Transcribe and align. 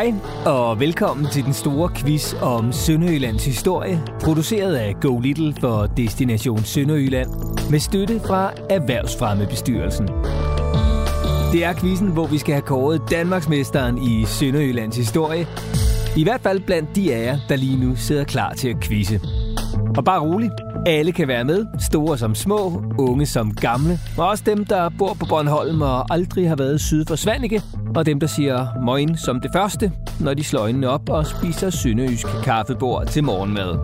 Hej 0.00 0.14
og 0.46 0.80
velkommen 0.80 1.26
til 1.32 1.44
den 1.44 1.52
store 1.52 1.90
quiz 1.96 2.34
om 2.34 2.72
Sønderjyllands 2.72 3.44
historie, 3.44 4.02
produceret 4.22 4.74
af 4.74 4.96
Go 5.00 5.18
Little 5.18 5.54
for 5.60 5.86
Destination 5.86 6.64
Sønderjylland 6.64 7.30
med 7.70 7.78
støtte 7.78 8.20
fra 8.20 8.52
Erhvervsfremmebestyrelsen. 8.70 10.08
Det 11.52 11.64
er 11.64 11.74
quizzen, 11.80 12.08
hvor 12.08 12.26
vi 12.26 12.38
skal 12.38 12.54
have 12.54 12.62
kåret 12.62 13.02
Danmarksmesteren 13.10 13.98
i 13.98 14.24
Sønderjyllands 14.24 14.96
historie. 14.96 15.46
I 16.16 16.22
hvert 16.22 16.40
fald 16.40 16.60
blandt 16.60 16.96
de 16.96 17.14
af 17.14 17.24
jer, 17.24 17.38
der 17.48 17.56
lige 17.56 17.80
nu 17.80 17.96
sidder 17.96 18.24
klar 18.24 18.52
til 18.52 18.68
at 18.68 18.80
quizze. 18.80 19.20
Og 19.96 20.04
bare 20.04 20.20
rolig, 20.20 20.50
alle 20.86 21.12
kan 21.12 21.28
være 21.28 21.44
med, 21.44 21.66
store 21.78 22.18
som 22.18 22.34
små, 22.34 22.82
unge 22.98 23.26
som 23.26 23.54
gamle, 23.54 23.98
og 24.18 24.28
også 24.28 24.44
dem, 24.46 24.64
der 24.64 24.88
bor 24.98 25.14
på 25.14 25.26
Bornholm 25.28 25.82
og 25.82 26.14
aldrig 26.14 26.48
har 26.48 26.56
været 26.56 26.80
syd 26.80 27.04
for 27.08 27.16
Svanike, 27.16 27.62
og 27.96 28.06
dem, 28.06 28.20
der 28.20 28.26
siger 28.26 28.66
moin 28.82 29.16
som 29.16 29.40
det 29.40 29.50
første, 29.54 29.92
når 30.20 30.34
de 30.34 30.44
slår 30.44 30.60
øjnene 30.60 30.88
op 30.88 31.08
og 31.08 31.26
spiser 31.26 31.70
sønderjysk 31.70 32.26
kaffebord 32.44 33.06
til 33.06 33.24
morgenmad. 33.24 33.78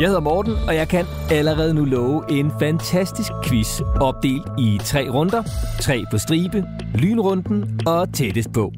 Jeg 0.00 0.08
hedder 0.08 0.20
Morten, 0.20 0.54
og 0.68 0.74
jeg 0.74 0.88
kan 0.88 1.04
allerede 1.30 1.74
nu 1.74 1.84
love 1.84 2.22
en 2.30 2.52
fantastisk 2.60 3.32
quiz 3.44 3.80
opdelt 4.00 4.42
i 4.58 4.80
tre 4.84 5.10
runder. 5.10 5.42
Tre 5.80 6.04
på 6.10 6.18
stribe, 6.18 6.64
lynrunden 6.94 7.80
og 7.86 8.14
tættest 8.14 8.52
på. 8.52 8.72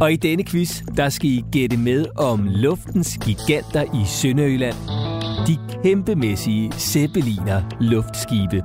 Og 0.00 0.12
i 0.12 0.16
denne 0.16 0.44
quiz, 0.44 0.82
der 0.96 1.08
skal 1.08 1.30
I 1.30 1.44
gætte 1.52 1.76
med 1.76 2.06
om 2.16 2.48
luftens 2.50 3.18
giganter 3.24 3.82
i 3.82 4.04
Sønderjylland. 4.06 5.13
De 5.46 5.58
kæmpemæssige 5.82 6.72
Zeppeliner 6.72 7.62
luftskibe. 7.80 8.62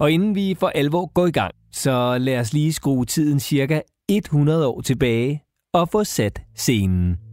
Og 0.00 0.10
inden 0.10 0.34
vi 0.34 0.56
for 0.60 0.68
alvor 0.68 1.12
går 1.12 1.26
i 1.26 1.30
gang, 1.30 1.54
så 1.72 2.18
lad 2.18 2.38
os 2.38 2.52
lige 2.52 2.72
skrue 2.72 3.04
tiden 3.04 3.40
cirka 3.40 3.80
100 4.08 4.66
år 4.66 4.80
tilbage 4.80 5.42
og 5.74 5.88
få 5.88 6.04
sat 6.04 6.42
scenen. 6.54 7.23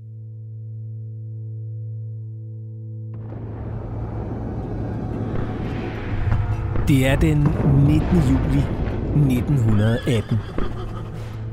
Det 6.91 7.07
er 7.07 7.15
den 7.15 7.37
19. 7.37 8.01
juli 8.15 8.63
1918. 9.39 10.37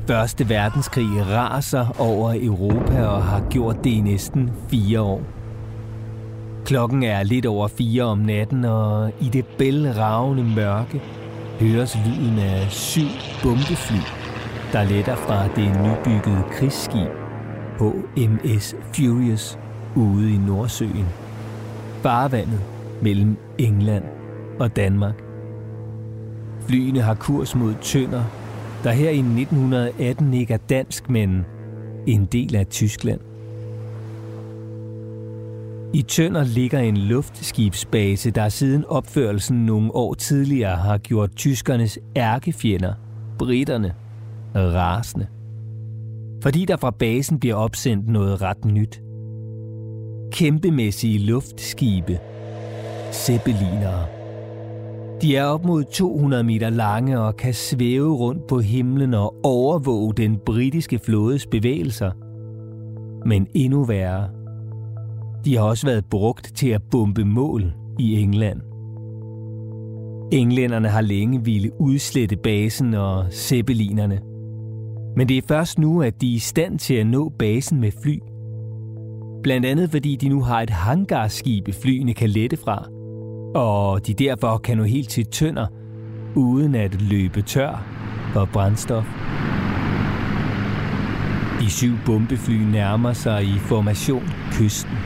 Første 0.07 0.49
verdenskrig 0.49 1.07
raser 1.27 2.01
over 2.01 2.35
Europa 2.43 3.07
og 3.07 3.23
har 3.23 3.43
gjort 3.51 3.85
det 3.85 3.91
i 3.91 4.01
næsten 4.01 4.51
fire 4.71 5.01
år. 5.01 5.23
Klokken 6.65 7.03
er 7.03 7.23
lidt 7.23 7.47
over 7.47 7.69
fire 7.69 8.03
om 8.03 8.19
natten, 8.19 8.65
og 8.65 9.13
i 9.21 9.25
det 9.25 9.47
bælragende 9.47 10.45
mørke 10.45 11.03
høres 11.61 11.99
lyden 12.07 12.39
af 12.39 12.71
syv 12.71 13.09
bombefly, 13.43 14.01
der 14.73 14.85
letter 14.85 15.17
fra 15.17 15.49
det 15.49 15.69
nybyggede 15.69 16.43
krigsskib 16.51 17.11
HMS 17.79 18.77
Furious 18.93 19.59
ude 19.97 20.35
i 20.35 20.37
Nordsøen. 20.37 21.07
Farvandet 22.03 22.61
mellem 23.03 23.37
England 23.59 24.05
og 24.61 24.77
Danmark. 24.77 25.28
Flyene 26.69 27.01
har 27.01 27.15
kurs 27.15 27.55
mod 27.55 27.75
Tønder, 27.83 28.25
der 28.85 28.91
her 28.93 29.11
i 29.11 29.19
1918 29.19 30.35
ikke 30.35 30.55
er 30.55 30.59
dansk, 30.59 31.11
men 31.11 31.47
en 32.07 32.25
del 32.25 32.57
af 32.57 32.67
Tyskland. 32.67 33.21
I 35.95 36.03
Tønder 36.03 36.45
ligger 36.45 36.79
en 36.79 36.97
luftskibsbase, 36.97 38.31
der 38.31 38.49
siden 38.49 38.85
opførelsen 38.85 39.67
nogle 39.67 39.95
år 39.95 40.15
tidligere 40.15 40.77
har 40.77 40.99
gjort 40.99 41.31
tyskernes 41.37 41.99
ærkefjender, 42.17 42.95
britterne, 43.39 43.95
rasende. 44.55 45.27
Fordi 46.43 46.65
der 46.65 46.77
fra 46.77 46.91
basen 46.91 47.41
bliver 47.41 47.55
opsendt 47.55 48.09
noget 48.09 48.43
ret 48.43 48.65
nyt. 48.65 49.03
Kæmpemæssige 50.33 51.19
luftskibe, 51.19 52.19
zeppelinere. 53.13 54.18
De 55.23 55.37
er 55.37 55.45
op 55.45 55.65
mod 55.65 55.85
200 55.85 56.45
meter 56.45 56.71
lange 56.71 57.21
og 57.21 57.37
kan 57.37 57.55
svæve 57.55 58.15
rundt 58.15 58.47
på 58.47 58.61
himlen 58.61 59.15
og 59.15 59.35
overvåge 59.43 60.15
den 60.15 60.39
britiske 60.47 60.99
flådes 60.99 61.47
bevægelser. 61.47 62.11
Men 63.27 63.47
endnu 63.55 63.85
værre. 63.85 64.29
De 65.45 65.57
har 65.57 65.63
også 65.65 65.87
været 65.87 66.05
brugt 66.05 66.53
til 66.55 66.69
at 66.69 66.83
bombe 66.91 67.25
mål 67.25 67.73
i 67.99 68.21
England. 68.21 68.61
Englænderne 70.33 70.89
har 70.89 71.01
længe 71.01 71.45
ville 71.45 71.81
udslette 71.81 72.37
basen 72.37 72.95
og 72.95 73.27
zeppelinerne. 73.33 74.21
Men 75.17 75.29
det 75.29 75.39
er 75.39 75.43
først 75.49 75.79
nu, 75.79 76.03
at 76.03 76.21
de 76.21 76.31
er 76.31 76.37
i 76.37 76.39
stand 76.39 76.79
til 76.79 76.95
at 76.95 77.07
nå 77.07 77.29
basen 77.39 77.81
med 77.81 77.93
fly. 78.03 78.19
Blandt 79.43 79.67
andet 79.67 79.91
fordi 79.91 80.17
de 80.17 80.29
nu 80.29 80.43
har 80.43 80.61
et 80.61 80.71
hangarskib, 80.71 81.69
flyene 81.83 82.15
kan 82.15 82.31
lette 82.31 82.57
fra– 82.57 82.89
og 83.55 84.07
de 84.07 84.15
derfor 84.15 84.59
kan 84.59 84.77
nå 84.77 84.85
helt 84.85 85.09
til 85.09 85.27
tønder, 85.27 85.67
uden 86.35 86.75
at 86.75 87.03
løbe 87.03 87.43
tør 87.43 87.85
for 88.33 88.49
brændstof. 88.53 89.05
De 91.61 91.71
syv 91.71 91.93
bombefly 92.07 92.55
nærmer 92.55 93.13
sig 93.13 93.45
i 93.45 93.59
formation 93.59 94.31
kysten. 94.53 94.99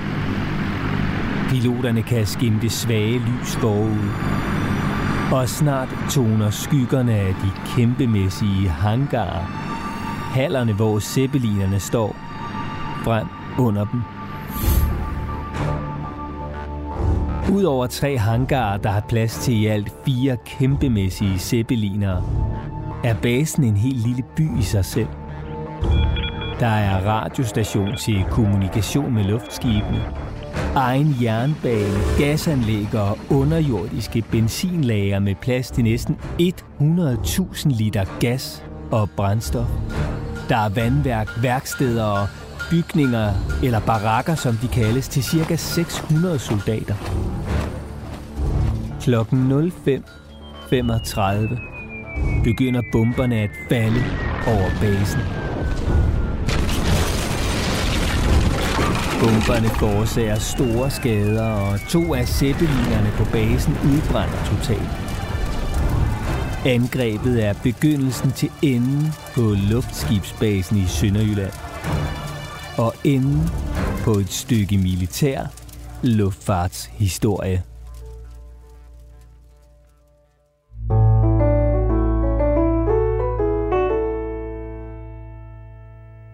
Piloterne 1.48 2.02
kan 2.02 2.26
skimte 2.26 2.68
svage 2.68 3.18
lys 3.18 3.56
forud, 3.56 4.10
og 5.32 5.48
snart 5.48 5.88
toner 6.10 6.50
skyggerne 6.50 7.14
af 7.14 7.34
de 7.34 7.50
kæmpemæssige 7.76 8.68
hangarer, 8.68 9.44
hallerne 10.34 10.72
hvor 10.72 10.98
zeppelinerne 10.98 11.80
står, 11.80 12.16
frem 13.04 13.26
under 13.58 13.84
dem. 13.84 14.00
Udover 17.50 17.86
tre 17.86 18.18
hangarer, 18.18 18.76
der 18.76 18.90
har 18.90 19.04
plads 19.08 19.38
til 19.38 19.62
i 19.62 19.66
alt 19.66 19.92
fire 20.04 20.36
kæmpemæssige 20.46 21.38
zeppelinere, 21.38 22.24
er 23.04 23.14
basen 23.22 23.64
en 23.64 23.76
helt 23.76 24.06
lille 24.06 24.22
by 24.36 24.58
i 24.58 24.62
sig 24.62 24.84
selv. 24.84 25.08
Der 26.60 26.66
er 26.66 27.06
radiostation 27.06 27.96
til 27.96 28.24
kommunikation 28.30 29.14
med 29.14 29.24
luftskibene, 29.24 30.04
egen 30.74 31.16
jernbane, 31.22 32.00
gasanlæg 32.18 32.94
og 32.94 33.18
underjordiske 33.30 34.24
benzinlager 34.30 35.18
med 35.18 35.34
plads 35.34 35.70
til 35.70 35.84
næsten 35.84 36.18
100.000 36.40 37.76
liter 37.78 38.04
gas 38.20 38.64
og 38.90 39.10
brændstof. 39.16 39.68
Der 40.48 40.56
er 40.56 40.68
vandværk, 40.68 41.28
værksteder 41.42 42.04
og 42.04 42.28
bygninger, 42.72 43.32
eller 43.62 43.80
barakker 43.80 44.34
som 44.34 44.56
de 44.56 44.68
kaldes, 44.68 45.08
til 45.08 45.24
ca. 45.24 45.56
600 45.56 46.38
soldater. 46.38 46.94
Klokken 49.00 49.52
05.35 49.52 49.60
begynder 52.44 52.82
bomberne 52.92 53.36
at 53.36 53.50
falde 53.68 54.04
over 54.46 54.70
basen. 54.80 55.20
Bomberne 59.20 59.68
forårsager 59.68 60.38
store 60.38 60.90
skader, 60.90 61.50
og 61.50 61.80
to 61.88 62.14
af 62.14 62.28
zeppelinerne 62.28 63.12
på 63.16 63.24
basen 63.32 63.76
udbrænder 63.84 64.44
totalt. 64.44 64.90
Angrebet 66.66 67.44
er 67.44 67.54
begyndelsen 67.62 68.32
til 68.32 68.50
enden 68.62 69.14
på 69.34 69.54
luftskibsbasen 69.70 70.76
i 70.76 70.86
Sønderjylland. 70.86 71.71
Og 72.78 72.94
enden 73.04 73.50
på 74.04 74.10
et 74.10 74.32
stykke 74.32 74.78
militær 74.78 75.46
luftfartshistorie. 76.02 77.62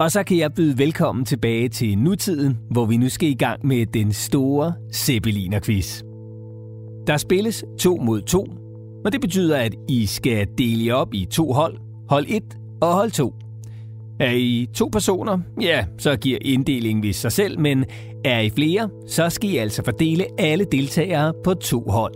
Og 0.01 0.13
så 0.13 0.23
kan 0.27 0.39
jeg 0.39 0.53
byde 0.55 0.79
velkommen 0.79 1.25
tilbage 1.25 1.69
til 1.69 1.99
nutiden, 1.99 2.59
hvor 2.71 2.87
vi 2.87 2.97
nu 2.97 3.09
skal 3.09 3.29
i 3.29 3.35
gang 3.35 3.67
med 3.67 3.87
den 3.87 4.13
store 4.13 4.75
Zeppeliner-quiz. 4.95 6.03
Der 7.07 7.17
spilles 7.17 7.65
to 7.79 7.97
mod 7.97 8.23
to, 8.23 8.47
og 9.05 9.13
det 9.13 9.21
betyder, 9.21 9.57
at 9.57 9.75
I 9.89 10.07
skal 10.07 10.47
dele 10.59 10.87
jer 10.87 10.95
op 10.95 11.15
i 11.15 11.25
to 11.31 11.53
hold, 11.53 11.79
hold 12.09 12.27
1 12.29 12.43
og 12.81 12.93
hold 12.93 13.11
2. 13.11 13.35
Er 14.21 14.31
I 14.31 14.69
to 14.75 14.89
personer, 14.93 15.39
ja, 15.61 15.85
så 15.99 16.17
giver 16.17 16.39
inddelingen 16.43 17.03
ved 17.03 17.13
sig 17.13 17.33
selv, 17.33 17.61
men 17.61 17.85
er 18.25 18.41
I 18.41 18.51
flere, 18.51 18.89
så 19.07 19.31
skal 19.31 19.51
I 19.51 19.57
altså 19.57 19.83
fordele 19.85 20.25
alle 20.39 20.67
deltagere 20.73 21.33
på 21.45 21.55
to 21.55 21.85
hold. 21.89 22.15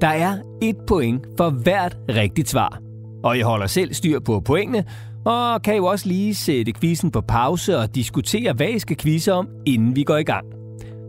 Der 0.00 0.08
er 0.08 0.36
et 0.62 0.76
point 0.88 1.26
for 1.36 1.50
hvert 1.50 1.96
rigtigt 2.08 2.48
svar, 2.48 2.80
og 3.24 3.38
jeg 3.38 3.46
holder 3.46 3.66
selv 3.66 3.94
styr 3.94 4.20
på 4.20 4.40
pointene, 4.40 4.84
Og 5.24 5.62
kan 5.62 5.76
jo 5.76 5.84
også 5.84 6.08
lige 6.08 6.34
sætte 6.34 6.72
quizzen 6.72 7.10
på 7.10 7.20
pause 7.20 7.78
og 7.78 7.94
diskutere, 7.94 8.52
hvad 8.52 8.68
I 8.68 8.78
skal 8.78 8.96
quizze 8.96 9.32
om, 9.32 9.48
inden 9.66 9.96
vi 9.96 10.02
går 10.02 10.16
i 10.16 10.22
gang. 10.22 10.46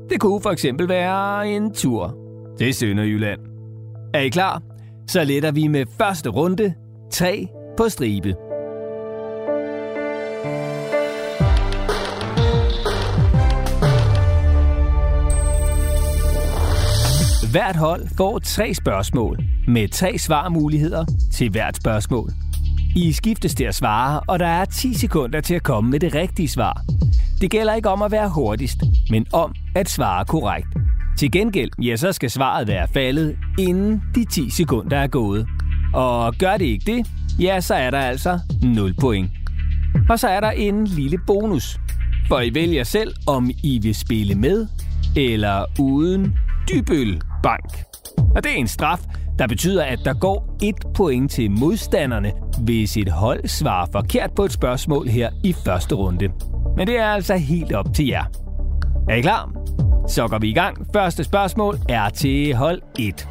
Det 0.10 0.20
kunne 0.20 0.42
for 0.42 0.50
eksempel 0.50 0.90
være 0.90 1.50
en 1.50 1.74
tur 1.74 2.16
til 2.58 2.74
Sønderjylland. 2.74 3.40
Er 4.14 4.20
I 4.20 4.30
klar? 4.30 4.62
Så 5.08 5.24
letter 5.24 5.52
vi 5.52 5.68
med 5.68 5.86
første 5.98 6.30
runde. 6.30 6.74
3 7.12 7.48
på 7.78 7.90
stribe. 7.90 8.36
Hvert 17.54 17.76
hold 17.76 18.08
får 18.18 18.40
tre 18.40 18.74
spørgsmål 18.74 19.40
med 19.68 19.88
tre 19.88 20.18
svarmuligheder 20.18 21.06
til 21.34 21.50
hvert 21.52 21.76
spørgsmål. 21.76 22.32
I 22.96 23.12
skiftes 23.12 23.56
til 23.56 23.64
at 23.64 23.76
svare, 23.76 24.20
og 24.28 24.40
der 24.40 24.46
er 24.46 24.66
10 24.66 24.94
sekunder 24.94 25.42
til 25.42 25.54
at 25.54 25.64
komme 25.64 25.90
med 25.90 26.00
det 26.00 26.16
rigtige 26.16 26.48
svar. 26.48 26.82
Det 27.42 27.52
gælder 27.52 27.74
ikke 27.74 27.90
om 27.90 28.02
at 28.02 28.12
være 28.12 28.30
hurtigst, 28.30 28.78
men 29.10 29.26
om 29.34 29.54
at 29.76 29.90
svare 29.90 30.26
korrekt. 30.26 30.68
Til 31.18 31.32
gengæld, 31.32 31.70
ja, 31.82 31.96
så 31.96 32.12
skal 32.12 32.30
svaret 32.30 32.68
være 32.68 32.88
faldet, 32.94 33.36
inden 33.60 34.02
de 34.16 34.26
10 34.26 34.50
sekunder 34.50 34.98
er 34.98 35.08
gået. 35.08 35.48
Og 35.94 36.34
gør 36.36 36.58
det 36.58 36.66
ikke 36.66 36.96
det, 36.98 37.08
ja, 37.40 37.62
så 37.62 37.74
er 37.74 37.90
der 37.90 38.00
altså 38.00 38.40
0 38.64 38.94
point. 39.02 39.32
Og 40.10 40.20
så 40.20 40.28
er 40.28 40.40
der 40.40 40.52
en 40.52 40.88
lille 40.88 41.18
bonus. 41.28 41.80
For 42.28 42.40
I 42.40 42.54
vælger 42.54 42.84
selv, 42.84 43.14
om 43.28 43.50
I 43.64 43.80
vil 43.80 43.96
spille 43.96 44.36
med 44.36 44.68
eller 45.16 45.66
uden 45.80 46.34
dybøl 46.70 47.22
bank. 47.44 47.84
Og 48.36 48.44
det 48.44 48.52
er 48.52 48.56
en 48.56 48.68
straf, 48.68 49.00
der 49.40 49.48
betyder, 49.48 49.84
at 49.84 50.00
der 50.06 50.14
går 50.14 50.58
et 50.64 50.76
point 50.96 51.32
til 51.32 51.52
modstanderne, 51.52 52.32
hvis 52.60 52.98
et 52.98 53.10
hold 53.10 53.48
svarer 53.48 53.88
forkert 53.92 54.32
på 54.36 54.46
et 54.46 54.52
spørgsmål 54.52 55.08
her 55.08 55.30
i 55.44 55.54
første 55.54 55.96
runde. 55.96 56.30
Men 56.78 56.88
det 56.88 57.00
er 57.00 57.06
altså 57.06 57.36
helt 57.36 57.74
op 57.74 57.94
til 57.94 58.08
jer. 58.08 58.24
Er 59.10 59.16
I 59.16 59.22
klar? 59.22 59.52
Så 60.08 60.28
går 60.28 60.38
vi 60.40 60.50
i 60.50 60.54
gang. 60.54 60.88
Første 60.94 61.24
spørgsmål 61.24 61.78
er 61.90 62.10
til 62.10 62.56
hold 62.56 62.82
1. 63.00 63.28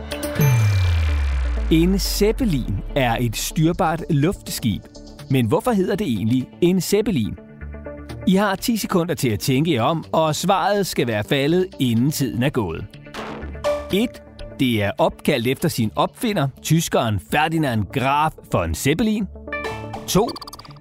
En 1.70 1.98
Zeppelin 1.98 2.76
er 2.96 3.16
et 3.20 3.36
styrbart 3.36 4.04
luftskib. 4.10 4.82
Men 5.30 5.46
hvorfor 5.46 5.70
hedder 5.70 5.96
det 5.96 6.06
egentlig 6.06 6.48
en 6.60 6.80
Zeppelin? 6.80 7.34
I 8.26 8.34
har 8.34 8.56
10 8.56 8.76
sekunder 8.76 9.14
til 9.14 9.28
at 9.28 9.38
tænke 9.38 9.72
jer 9.74 9.82
om, 9.82 10.04
og 10.12 10.34
svaret 10.34 10.86
skal 10.86 11.06
være 11.06 11.24
faldet, 11.24 11.66
inden 11.80 12.10
tiden 12.10 12.42
er 12.42 12.50
gået. 12.50 13.01
1. 13.92 14.22
Det 14.60 14.82
er 14.82 14.90
opkaldt 14.98 15.46
efter 15.46 15.68
sin 15.68 15.90
opfinder, 15.96 16.48
tyskeren 16.62 17.20
Ferdinand 17.30 17.84
Graf 17.92 18.32
von 18.52 18.74
Zeppelin. 18.74 19.26
2. 20.08 20.28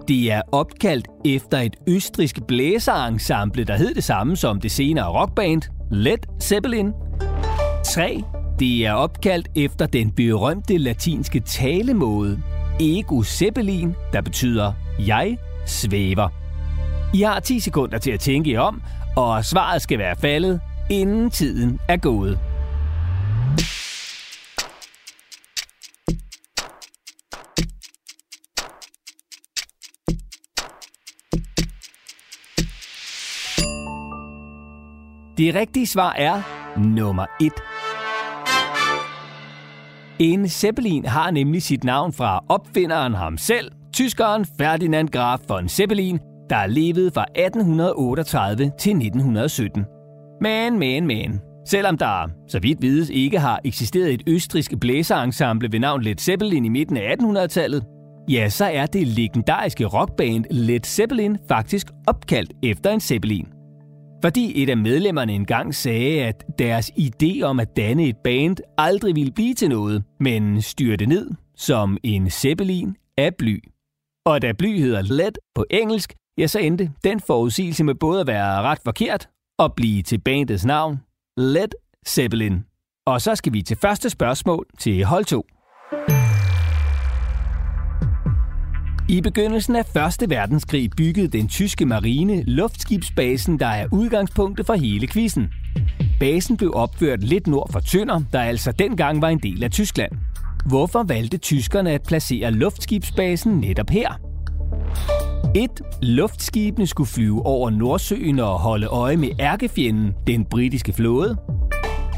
Det 0.08 0.32
er 0.32 0.42
opkaldt 0.52 1.08
efter 1.26 1.58
et 1.58 1.76
østrisk 1.88 2.40
blæserensemble, 2.48 3.64
der 3.64 3.76
hed 3.76 3.94
det 3.96 4.04
samme 4.04 4.36
som 4.36 4.62
det 4.62 4.72
senere 4.72 5.08
rockband 5.08 5.62
Led 5.92 6.42
Zeppelin. 6.42 6.92
3. 7.86 8.24
Det 8.60 8.86
er 8.86 8.94
opkaldt 8.94 9.48
efter 9.56 9.86
den 9.86 10.12
berømte 10.12 10.78
latinske 10.78 11.40
talemåde 11.40 12.42
Ego 12.80 13.24
Zeppelin, 13.24 13.96
der 14.14 14.22
betyder 14.22 14.74
jeg 15.08 15.38
svæver. 15.66 16.30
I 17.14 17.22
har 17.22 17.40
10 17.40 17.60
sekunder 17.60 17.98
til 17.98 18.12
at 18.12 18.20
tænke 18.20 18.52
jer 18.52 18.60
om, 18.60 18.82
og 19.16 19.46
svaret 19.46 19.82
skal 19.82 20.00
være 20.00 20.16
faldet, 20.16 20.62
inden 20.90 21.30
tiden 21.30 21.80
er 21.88 21.98
gået. 21.98 22.40
Det 35.42 35.56
rigtige 35.56 35.88
svar 35.88 36.14
er 36.18 36.42
nummer 36.80 37.26
1. 37.42 37.52
En 40.20 40.50
Zeppelin 40.50 41.06
har 41.06 41.32
nemlig 41.32 41.64
sit 41.64 41.84
navn 41.84 42.14
fra 42.14 42.44
opfinderen 42.50 43.14
ham 43.14 43.38
selv, 43.38 43.72
tyskeren 43.94 44.46
Ferdinand 44.58 45.10
Graf 45.10 45.40
von 45.48 45.70
Zeppelin, 45.70 46.20
der 46.50 46.66
levede 46.66 47.12
fra 47.12 47.26
1838 47.36 48.72
til 48.80 48.92
1917. 48.92 49.86
Men, 50.42 50.80
men, 50.80 51.08
men. 51.08 51.40
Selvom 51.68 51.98
der, 51.98 52.30
så 52.48 52.60
vidt 52.60 52.82
vides, 52.82 53.10
ikke 53.10 53.40
har 53.40 53.60
eksisteret 53.66 54.14
et 54.14 54.24
østrisk 54.28 54.74
blæserensemble 54.82 55.72
ved 55.72 55.80
navn 55.80 56.04
Led 56.04 56.18
Zeppelin 56.18 56.66
i 56.66 56.70
midten 56.70 56.98
af 56.98 57.16
1800-tallet, 57.22 57.86
ja, 58.30 58.50
så 58.50 58.66
er 58.66 58.86
det 58.86 59.08
legendariske 59.08 59.86
rockband 59.86 60.46
Led 60.50 60.84
Zeppelin 60.86 61.38
faktisk 61.48 61.88
opkaldt 62.08 62.52
efter 62.64 62.92
en 62.92 63.00
Zeppelin. 63.00 63.48
Fordi 64.22 64.64
et 64.64 64.70
af 64.70 64.78
medlemmerne 64.78 65.34
engang 65.34 65.76
sagde, 65.76 66.24
at 66.24 66.44
deres 66.60 66.92
idé 67.00 67.42
om 67.42 67.60
at 67.60 67.76
danne 67.76 68.04
et 68.08 68.18
band 68.18 68.58
aldrig 68.78 69.16
ville 69.16 69.32
blive 69.32 69.54
til 69.54 69.70
noget, 69.70 70.04
men 70.20 70.62
styrte 70.62 71.06
ned 71.06 71.32
som 71.56 71.98
en 72.04 72.30
zeppelin 72.30 72.96
af 73.18 73.36
bly. 73.36 73.60
Og 74.26 74.42
da 74.42 74.52
bly 74.52 74.80
hedder 74.80 75.02
lead 75.02 75.32
på 75.56 75.66
engelsk, 75.70 76.14
ja, 76.38 76.48
så 76.48 76.60
endte 76.60 76.92
den 77.04 77.20
forudsigelse 77.20 77.84
med 77.84 77.96
både 77.96 78.22
at 78.22 78.28
være 78.28 78.62
ret 78.62 78.80
forkert 78.84 79.30
og 79.60 79.74
blive 79.74 80.02
til 80.02 80.18
bandets 80.18 80.66
navn, 80.66 81.00
Led 81.38 81.70
Zeppelin. 82.08 82.66
Og 83.08 83.22
så 83.22 83.36
skal 83.36 83.54
vi 83.54 83.62
til 83.62 83.78
første 83.78 84.10
spørgsmål 84.10 84.66
til 84.80 85.06
hold 85.06 85.26
2. 85.26 85.46
I 89.12 89.22
begyndelsen 89.22 89.76
af 89.76 89.96
1. 90.22 90.30
verdenskrig 90.30 90.90
byggede 90.98 91.28
den 91.28 91.48
tyske 91.48 91.86
marine 91.86 92.44
luftskibsbasen, 92.44 93.60
der 93.60 93.66
er 93.68 93.88
udgangspunktet 93.92 94.66
for 94.66 94.74
hele 94.74 95.08
quizzen. 95.08 95.48
Basen 96.20 96.58
blev 96.58 96.72
opført 96.76 97.24
lidt 97.24 97.48
nord 97.48 97.72
for 97.72 97.80
Tønder, 97.80 98.22
der 98.34 98.42
altså 98.42 98.72
dengang 98.72 99.22
var 99.22 99.30
en 99.30 99.40
del 99.40 99.64
af 99.64 99.72
Tyskland. 99.72 100.12
Hvorfor 100.66 101.04
valgte 101.04 101.38
tyskerne 101.38 101.92
at 101.92 102.04
placere 102.08 102.52
luftskibsbasen 102.52 103.52
netop 103.52 103.90
her? 103.90 104.20
1. 105.56 105.70
Luftskibene 106.02 106.88
skulle 106.88 107.10
flyve 107.10 107.46
over 107.46 107.70
Nordsøen 107.70 108.40
og 108.40 108.60
holde 108.60 108.88
øje 108.88 109.18
med 109.18 109.30
ærkefjenden, 109.40 110.14
den 110.28 110.46
britiske 110.46 110.94
flåde. 110.94 111.38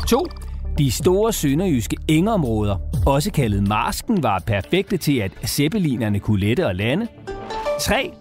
2. 0.07 0.27
De 0.77 0.91
store 0.91 1.33
sønderjyske 1.33 1.97
engområder, 2.07 2.77
også 3.05 3.31
kaldet 3.31 3.67
marsken, 3.67 4.23
var 4.23 4.39
perfekte 4.39 4.97
til, 4.97 5.19
at 5.19 5.31
zeppelinerne 5.45 6.19
kunne 6.19 6.39
lette 6.39 6.67
og 6.67 6.75
lande. 6.75 7.07
3. 7.81 8.11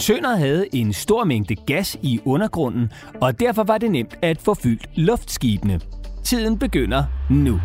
Tønder 0.00 0.36
havde 0.36 0.66
en 0.72 0.92
stor 0.92 1.24
mængde 1.24 1.54
gas 1.54 1.98
i 2.02 2.20
undergrunden, 2.24 2.92
og 3.20 3.40
derfor 3.40 3.64
var 3.64 3.78
det 3.78 3.90
nemt 3.90 4.14
at 4.22 4.38
få 4.38 4.54
fyldt 4.54 4.88
luftskibene. 4.94 5.80
Tiden 6.24 6.58
begynder 6.58 7.04
nu. 7.30 7.60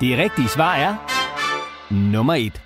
Det 0.00 0.18
rigtige 0.18 0.48
svar 0.48 0.74
er 0.74 1.09
nummer 1.90 2.34
1. 2.34 2.62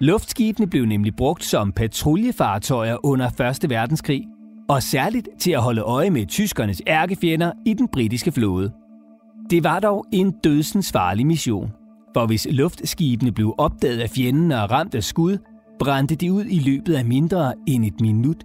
Luftskibene 0.00 0.66
blev 0.66 0.84
nemlig 0.84 1.16
brugt 1.16 1.44
som 1.44 1.72
patruljefartøjer 1.72 3.06
under 3.06 3.50
1. 3.62 3.70
verdenskrig, 3.70 4.26
og 4.68 4.82
særligt 4.82 5.28
til 5.38 5.50
at 5.50 5.62
holde 5.62 5.80
øje 5.80 6.10
med 6.10 6.26
tyskernes 6.26 6.82
ærkefjender 6.86 7.52
i 7.66 7.74
den 7.74 7.88
britiske 7.88 8.32
flåde. 8.32 8.72
Det 9.50 9.64
var 9.64 9.80
dog 9.80 10.04
en 10.12 10.30
dødsens 10.44 10.92
farlig 10.92 11.26
mission, 11.26 11.72
for 12.14 12.26
hvis 12.26 12.46
luftskibene 12.50 13.32
blev 13.32 13.54
opdaget 13.58 14.00
af 14.00 14.10
fjenden 14.10 14.52
og 14.52 14.70
ramt 14.70 14.94
af 14.94 15.04
skud, 15.04 15.38
brændte 15.78 16.14
de 16.14 16.32
ud 16.32 16.44
i 16.44 16.58
løbet 16.58 16.94
af 16.94 17.04
mindre 17.04 17.54
end 17.66 17.84
et 17.84 18.00
minut. 18.00 18.44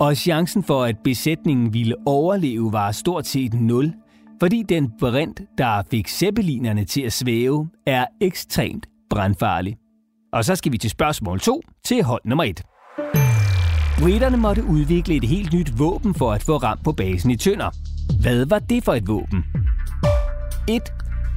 Og 0.00 0.16
chancen 0.16 0.62
for, 0.62 0.84
at 0.84 0.96
besætningen 1.04 1.74
ville 1.74 1.94
overleve, 2.06 2.72
var 2.72 2.92
stort 2.92 3.26
set 3.26 3.54
nul, 3.54 3.92
fordi 4.40 4.62
den 4.68 4.90
brint, 4.98 5.40
der 5.58 5.82
fik 5.90 6.08
zeppelinerne 6.08 6.84
til 6.84 7.02
at 7.02 7.12
svæve, 7.12 7.68
er 7.86 8.06
ekstremt 8.20 8.86
brandfarlig. 9.12 9.76
Og 10.32 10.44
så 10.44 10.56
skal 10.56 10.72
vi 10.72 10.78
til 10.78 10.90
spørgsmål 10.90 11.40
2 11.40 11.62
til 11.84 12.02
hold 12.02 12.22
nummer 12.24 12.44
1. 12.44 12.62
Briterne 14.02 14.36
måtte 14.36 14.64
udvikle 14.64 15.14
et 15.14 15.24
helt 15.24 15.52
nyt 15.52 15.78
våben 15.78 16.14
for 16.14 16.32
at 16.32 16.42
få 16.42 16.56
ramt 16.56 16.84
på 16.84 16.92
basen 16.92 17.30
i 17.30 17.36
Tønder. 17.36 17.70
Hvad 18.22 18.46
var 18.46 18.58
det 18.58 18.84
for 18.84 18.94
et 18.94 19.08
våben? 19.08 19.44
1. 20.68 20.82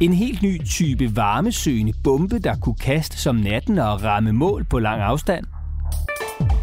En 0.01 0.13
helt 0.13 0.41
ny 0.41 0.65
type 0.65 1.15
varmesøgende 1.15 1.93
bombe, 2.03 2.39
der 2.39 2.55
kunne 2.55 2.75
kaste 2.75 3.17
som 3.17 3.35
natten 3.35 3.79
og 3.79 4.03
ramme 4.03 4.31
mål 4.31 4.65
på 4.69 4.79
lang 4.79 5.01
afstand. 5.01 5.45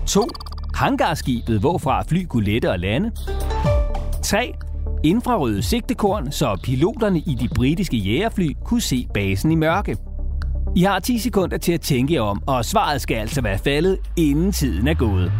2. 0.07 0.29
Hangarskibet, 0.75 1.61
hvorfra 1.61 2.03
fly 2.03 2.25
kunne 2.25 2.45
lette 2.45 2.71
og 2.71 2.79
lande. 2.79 3.11
3. 4.23 4.55
Infrarøde 5.05 5.63
sigtekorn, 5.63 6.33
så 6.33 6.61
piloterne 6.63 7.19
i 7.19 7.37
de 7.41 7.49
britiske 7.55 7.97
jægerfly 7.97 8.49
kunne 8.65 8.81
se 8.81 9.09
basen 9.15 9.53
i 9.53 9.55
mørke. 9.55 9.97
I 10.77 10.83
har 10.83 10.99
10 10.99 11.19
sekunder 11.19 11.59
til 11.59 11.73
at 11.73 11.81
tænke 11.81 12.21
om, 12.21 12.43
og 12.47 12.65
svaret 12.65 13.01
skal 13.01 13.17
altså 13.17 13.43
være 13.43 13.59
faldet, 13.59 13.99
inden 14.17 14.53
tiden 14.53 14.89
er 14.89 14.95
gået. 14.95 15.33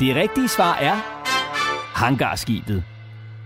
Det 0.00 0.16
rigtige 0.16 0.48
svar 0.48 0.74
er 0.74 0.96
hangarskibet. 1.98 2.84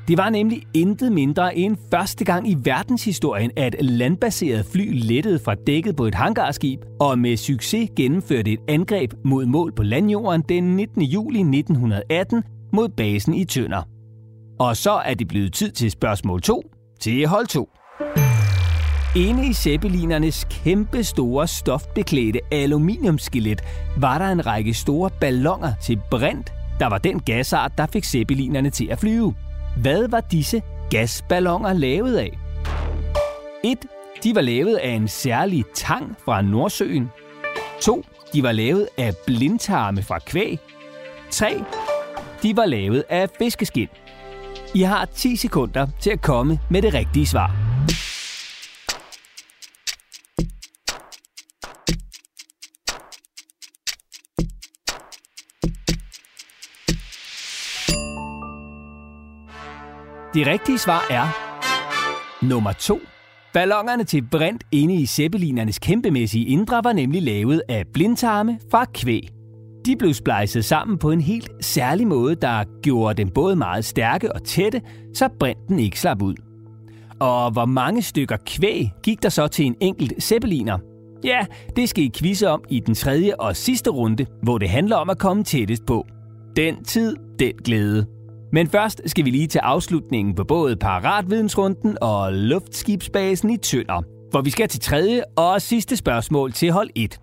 Det 0.09 0.19
var 0.19 0.31
nemlig 0.31 0.63
intet 0.75 1.13
mindre 1.13 1.57
end 1.57 1.77
første 1.91 2.25
gang 2.25 2.51
i 2.51 2.57
verdenshistorien, 2.65 3.51
at 3.57 3.77
landbaseret 3.81 4.67
fly 4.67 4.91
lettede 4.93 5.39
fra 5.45 5.55
dækket 5.55 5.97
på 5.97 6.05
et 6.05 6.15
hangarskib 6.15 6.81
og 7.01 7.19
med 7.19 7.37
succes 7.37 7.91
gennemførte 7.97 8.53
et 8.53 8.61
angreb 8.69 9.13
mod 9.25 9.47
mål 9.47 9.73
på 9.73 9.83
landjorden 9.83 10.43
den 10.49 10.77
19. 10.77 11.03
juli 11.03 11.39
1918 11.39 12.43
mod 12.73 12.89
basen 12.89 13.35
i 13.35 13.45
Tønder. 13.45 13.83
Og 14.59 14.77
så 14.77 14.93
er 14.93 15.15
det 15.15 15.29
blevet 15.29 15.53
tid 15.53 15.71
til 15.71 15.91
spørgsmål 15.91 16.41
2 16.43 16.63
til 17.01 17.27
hold 17.27 17.47
2. 17.47 17.69
Inde 19.17 19.47
i 19.47 19.53
zeppelinernes 19.53 20.47
kæmpe 20.51 21.05
store 21.05 21.49
stofbeklædte 21.49 22.41
aluminiumskelet 22.53 23.61
var 23.99 24.19
der 24.19 24.29
en 24.29 24.47
række 24.47 24.75
store 24.75 25.11
ballonger 25.21 25.73
til 25.83 26.01
brint, 26.11 26.53
der 26.81 26.87
var 26.87 26.99
den 26.99 27.21
gasart, 27.21 27.73
der 27.79 27.87
fik 27.87 28.05
zeppelinerne 28.05 28.71
til 28.71 28.89
at 28.91 28.99
flyve. 28.99 29.35
Hvad 29.77 30.09
var 30.09 30.21
disse 30.21 30.63
gasballoner 30.91 31.73
lavet 31.73 32.17
af? 32.17 32.39
1. 33.65 33.79
De 34.25 34.35
var 34.35 34.41
lavet 34.41 34.77
af 34.77 34.91
en 34.91 35.09
særlig 35.09 35.65
tang 35.75 36.17
fra 36.25 36.43
Nordsøen. 36.43 37.11
2. 37.83 38.05
De 38.33 38.43
var 38.43 38.53
lavet 38.53 38.89
af 38.99 39.13
blindtarme 39.27 40.03
fra 40.03 40.19
kvæg. 40.19 40.59
3. 41.31 41.65
De 42.43 42.57
var 42.57 42.67
lavet 42.67 43.05
af 43.09 43.29
fiskeskin. 43.39 43.89
I 44.75 44.83
har 44.83 45.05
10 45.05 45.37
sekunder 45.37 45.87
til 46.01 46.11
at 46.11 46.23
komme 46.23 46.61
med 46.71 46.83
det 46.83 46.95
rigtige 46.95 47.27
svar. 47.27 47.74
Det 60.35 60.47
rigtige 60.47 60.79
svar 60.79 61.07
er 61.11 61.27
nummer 62.47 62.73
2. 62.73 63.01
Ballongerne 63.53 64.05
til 64.05 64.23
brint 64.31 64.65
inde 64.73 64.95
i 64.95 65.07
zeppelinernes 65.07 65.79
kæmpemæssige 65.79 66.47
indre 66.47 66.81
var 66.85 66.93
nemlig 66.93 67.23
lavet 67.23 67.63
af 67.69 67.85
blindtarme 67.93 68.59
fra 68.71 68.85
kvæg. 68.95 69.29
De 69.87 69.97
blev 69.97 70.15
splejset 70.15 70.65
sammen 70.65 70.99
på 70.99 71.11
en 71.11 71.21
helt 71.21 71.51
særlig 71.61 72.07
måde, 72.07 72.35
der 72.35 72.65
gjorde 72.83 73.15
dem 73.15 73.31
både 73.31 73.57
meget 73.57 73.85
stærke 73.85 74.33
og 74.33 74.45
tætte, 74.45 74.81
så 75.15 75.29
brinten 75.41 75.79
ikke 75.79 76.01
slap 76.01 76.23
ud. 76.23 76.35
Og 77.21 77.51
hvor 77.51 77.65
mange 77.65 78.03
stykker 78.03 78.37
kvæg 78.47 78.91
gik 79.03 79.23
der 79.23 79.29
så 79.29 79.47
til 79.47 79.67
en 79.67 79.77
enkelt 79.81 80.23
zeppeliner? 80.23 80.79
Ja, 81.25 81.47
det 81.77 81.89
skal 81.89 82.05
I 82.05 82.11
quizze 82.17 82.49
om 82.49 82.65
i 82.71 82.81
den 82.81 82.95
tredje 82.95 83.35
og 83.37 83.57
sidste 83.57 83.91
runde, 83.91 84.27
hvor 84.43 84.59
det 84.59 84.69
handler 84.69 84.97
om 84.97 85.11
at 85.11 85.19
komme 85.19 85.45
tættest 85.45 85.87
på. 85.87 86.07
Den 86.57 86.85
tid, 86.85 87.17
den 87.39 87.53
glæde. 87.65 88.14
Men 88.55 88.69
først 88.69 89.03
skal 89.07 89.25
vi 89.25 89.31
lige 89.31 89.47
til 89.47 89.59
afslutningen 89.59 90.35
på 90.35 90.45
både 90.45 90.77
Paratvidensrunden 90.77 91.99
og 92.01 92.33
Luftskibsbasen 92.33 93.51
i 93.51 93.57
Tønder, 93.57 94.03
hvor 94.31 94.41
vi 94.41 94.51
skal 94.51 94.69
til 94.69 94.81
tredje 94.81 95.23
og 95.37 95.63
sidste 95.63 95.97
spørgsmål 95.97 96.53
til 96.53 96.71
hold 96.73 96.91
1. 96.95 97.21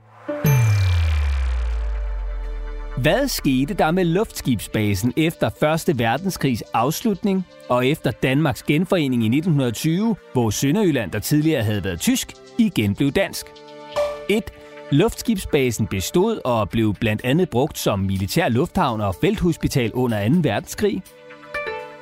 Hvad 2.97 3.27
skete 3.27 3.73
der 3.73 3.91
med 3.91 4.05
luftskibsbasen 4.05 5.13
efter 5.17 5.75
1. 5.89 5.99
verdenskrigs 5.99 6.61
afslutning 6.73 7.45
og 7.69 7.87
efter 7.87 8.11
Danmarks 8.11 8.63
genforening 8.63 9.23
i 9.23 9.37
1920, 9.37 10.15
hvor 10.33 10.49
Sønderjylland, 10.49 11.11
der 11.11 11.19
tidligere 11.19 11.63
havde 11.63 11.83
været 11.83 11.99
tysk, 11.99 12.33
igen 12.57 12.95
blev 12.95 13.11
dansk? 13.11 13.45
1. 14.29 14.43
Luftskibsbasen 14.91 15.87
bestod 15.87 16.39
og 16.45 16.69
blev 16.69 16.93
blandt 16.99 17.25
andet 17.25 17.49
brugt 17.49 17.77
som 17.77 17.99
militær 17.99 18.49
lufthavn 18.49 19.01
og 19.01 19.15
felthospital 19.21 19.91
under 19.93 20.29
2. 20.29 20.35
verdenskrig. 20.41 21.03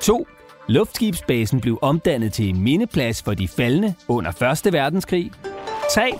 2. 0.02 0.28
Luftskibsbasen 0.68 1.62
blev 1.62 1.80
omdannet 1.82 2.34
til 2.34 2.56
mindeplads 2.56 3.24
for 3.24 3.34
de 3.34 3.48
faldne 3.48 3.96
under 4.08 4.62
1. 4.66 4.74
verdenskrig. 4.74 5.32
3. 5.94 6.12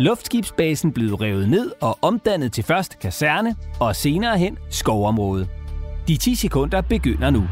Luftskibsbasen 0.00 0.92
blev 0.92 1.14
revet 1.14 1.48
ned 1.48 1.70
og 1.80 1.98
omdannet 2.02 2.52
til 2.52 2.64
først 2.64 2.98
kaserne 2.98 3.56
og 3.80 3.96
senere 3.96 4.38
hen 4.38 4.58
skovområde. 4.70 5.48
De 6.08 6.16
10 6.16 6.34
sekunder 6.34 6.80
begynder 6.80 7.30
nu. 7.30 7.48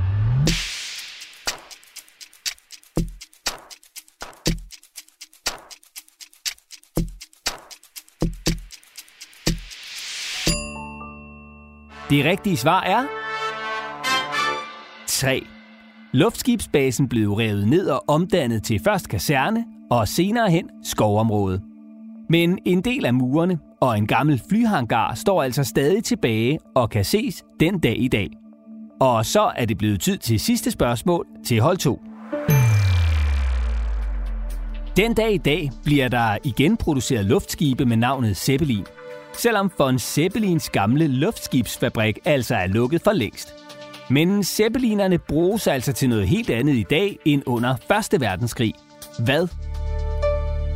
Det 12.10 12.24
rigtige 12.24 12.56
svar 12.56 12.82
er 12.82 13.06
3. 15.06 15.59
Luftskibsbasen 16.12 17.08
blev 17.08 17.32
revet 17.32 17.68
ned 17.68 17.86
og 17.88 18.04
omdannet 18.08 18.62
til 18.62 18.80
først 18.84 19.08
kaserne 19.08 19.64
og 19.90 20.08
senere 20.08 20.50
hen 20.50 20.70
skovområde. 20.82 21.60
Men 22.30 22.58
en 22.64 22.80
del 22.80 23.06
af 23.06 23.14
murene 23.14 23.58
og 23.80 23.98
en 23.98 24.06
gammel 24.06 24.42
flyhangar 24.48 25.14
står 25.14 25.42
altså 25.42 25.64
stadig 25.64 26.04
tilbage 26.04 26.58
og 26.74 26.90
kan 26.90 27.04
ses 27.04 27.44
den 27.60 27.80
dag 27.80 27.98
i 27.98 28.08
dag. 28.08 28.28
Og 29.00 29.26
så 29.26 29.52
er 29.56 29.64
det 29.64 29.78
blevet 29.78 30.00
tid 30.00 30.18
til 30.18 30.40
sidste 30.40 30.70
spørgsmål 30.70 31.26
til 31.44 31.60
hold 31.60 31.76
2. 31.76 32.00
Den 34.96 35.14
dag 35.14 35.34
i 35.34 35.38
dag 35.38 35.70
bliver 35.84 36.08
der 36.08 36.38
igen 36.44 36.76
produceret 36.76 37.24
luftskibe 37.24 37.84
med 37.84 37.96
navnet 37.96 38.36
Zeppelin. 38.36 38.84
Selvom 39.32 39.70
von 39.78 39.98
Zeppelins 39.98 40.70
gamle 40.70 41.06
luftskibsfabrik 41.06 42.18
altså 42.24 42.54
er 42.54 42.66
lukket 42.66 43.02
for 43.02 43.12
længst. 43.12 43.54
Men 44.10 44.44
zeppelinerne 44.44 45.18
bruges 45.18 45.66
altså 45.66 45.92
til 45.92 46.08
noget 46.08 46.28
helt 46.28 46.50
andet 46.50 46.74
i 46.74 46.82
dag 46.90 47.18
end 47.24 47.42
under 47.46 47.74
1. 48.14 48.20
verdenskrig. 48.20 48.74
Hvad? 49.18 49.48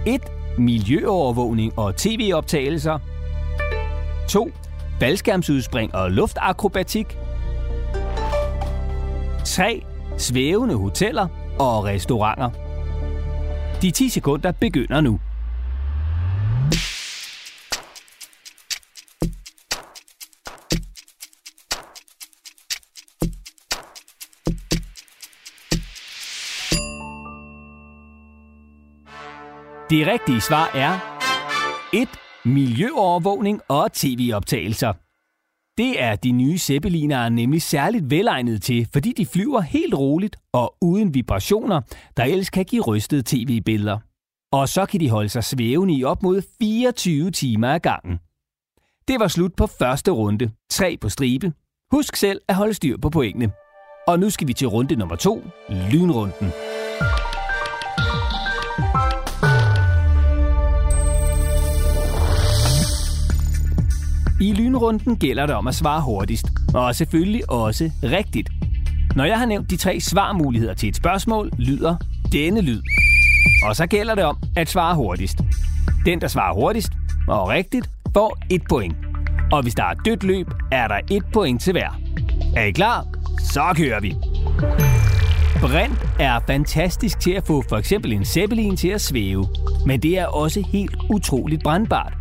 1. 0.06 0.20
Miljøovervågning 0.58 1.78
og 1.78 1.96
tv-optagelser. 1.96 2.98
2. 4.28 4.50
Faldskærmsudspring 5.00 5.94
og 5.94 6.10
luftakrobatik. 6.10 7.18
3. 9.44 9.84
Svævende 10.18 10.74
hoteller 10.74 11.28
og 11.58 11.84
restauranter. 11.84 12.50
De 13.82 13.90
10 13.90 14.08
sekunder 14.08 14.52
begynder 14.52 15.00
nu. 15.00 15.20
Det 29.94 30.06
rigtige 30.06 30.40
svar 30.40 30.70
er 30.74 31.20
1. 31.92 32.08
Miljøovervågning 32.44 33.60
og 33.68 33.92
tv-optagelser. 33.92 34.92
Det 35.78 36.02
er 36.02 36.16
de 36.16 36.32
nye 36.32 36.58
zeppelinere 36.58 37.30
nemlig 37.30 37.62
særligt 37.62 38.10
velegnet 38.10 38.62
til, 38.62 38.88
fordi 38.92 39.12
de 39.12 39.26
flyver 39.26 39.60
helt 39.60 39.94
roligt 39.94 40.36
og 40.52 40.74
uden 40.80 41.14
vibrationer, 41.14 41.80
der 42.16 42.24
ellers 42.24 42.50
kan 42.50 42.64
give 42.64 42.82
rystede 42.82 43.22
tv-billeder. 43.26 43.98
Og 44.52 44.68
så 44.68 44.86
kan 44.86 45.00
de 45.00 45.10
holde 45.10 45.28
sig 45.28 45.44
svævende 45.44 45.94
i 45.94 46.04
op 46.04 46.22
mod 46.22 46.42
24 46.60 47.30
timer 47.30 47.68
ad 47.68 47.80
gangen. 47.80 48.18
Det 49.08 49.20
var 49.20 49.28
slut 49.28 49.54
på 49.56 49.66
første 49.66 50.10
runde. 50.10 50.50
Tre 50.70 50.96
på 51.00 51.08
stribe. 51.08 51.52
Husk 51.90 52.16
selv 52.16 52.40
at 52.48 52.54
holde 52.54 52.74
styr 52.74 52.96
på 52.96 53.10
pointene. 53.10 53.52
Og 54.08 54.18
nu 54.18 54.30
skal 54.30 54.48
vi 54.48 54.52
til 54.52 54.68
runde 54.68 54.96
nummer 54.96 55.16
to, 55.16 55.44
lynrunden. 55.68 56.52
I 64.40 64.52
lynrunden 64.52 65.16
gælder 65.16 65.46
det 65.46 65.54
om 65.54 65.66
at 65.66 65.74
svare 65.74 66.02
hurtigst, 66.02 66.46
og 66.74 66.94
selvfølgelig 66.94 67.50
også 67.50 67.90
rigtigt. 68.02 68.50
Når 69.16 69.24
jeg 69.24 69.38
har 69.38 69.46
nævnt 69.46 69.70
de 69.70 69.76
tre 69.76 70.00
svarmuligheder 70.00 70.74
til 70.74 70.88
et 70.88 70.96
spørgsmål, 70.96 71.50
lyder 71.58 71.96
denne 72.32 72.60
lyd. 72.60 72.82
Og 73.68 73.76
så 73.76 73.86
gælder 73.86 74.14
det 74.14 74.24
om 74.24 74.38
at 74.56 74.68
svare 74.68 74.94
hurtigst. 74.94 75.38
Den, 76.06 76.20
der 76.20 76.28
svarer 76.28 76.54
hurtigst 76.54 76.92
og 77.28 77.48
rigtigt, 77.48 77.90
får 78.14 78.38
et 78.50 78.62
point. 78.68 78.94
Og 79.52 79.62
hvis 79.62 79.74
der 79.74 79.84
er 79.84 79.94
dødt 79.94 80.24
løb, 80.24 80.46
er 80.72 80.88
der 80.88 81.00
et 81.10 81.22
point 81.32 81.62
til 81.62 81.72
hver. 81.72 82.00
Er 82.56 82.64
I 82.64 82.70
klar? 82.70 83.06
Så 83.38 83.74
kører 83.76 84.00
vi. 84.00 84.14
Brint 85.60 86.06
er 86.20 86.40
fantastisk 86.46 87.20
til 87.20 87.30
at 87.30 87.46
få 87.46 87.64
for 87.68 87.76
eksempel 87.76 88.12
en 88.12 88.24
zeppelin 88.24 88.76
til 88.76 88.88
at 88.88 89.00
svæve, 89.00 89.46
men 89.86 90.00
det 90.00 90.18
er 90.18 90.26
også 90.26 90.64
helt 90.72 90.96
utroligt 91.10 91.62
brandbart. 91.62 92.12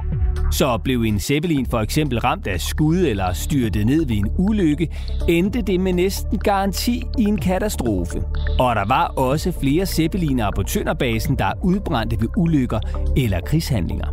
Så 0.54 0.78
blev 0.78 1.02
en 1.02 1.20
Zeppelin 1.20 1.66
for 1.66 1.80
eksempel 1.80 2.20
ramt 2.20 2.48
af 2.48 2.62
skud 2.62 2.98
eller 2.98 3.34
styrtet 3.34 3.86
ned 3.86 4.06
ved 4.06 4.18
en 4.18 4.32
ulykke, 4.38 4.90
endte 5.30 5.62
det 5.62 5.80
med 5.80 5.94
næsten 5.94 6.40
garanti 6.40 7.04
i 7.20 7.24
en 7.24 7.38
katastrofe. 7.38 8.24
Og 8.60 8.76
der 8.76 8.86
var 8.88 9.06
også 9.08 9.52
flere 9.52 9.86
Zeppeliner 9.86 10.52
på 10.56 10.64
Tønderbasen, 10.64 11.36
der 11.36 11.52
udbrændte 11.64 12.22
ved 12.22 12.28
ulykker 12.38 12.80
eller 13.18 13.40
krigshandlinger. 13.42 14.08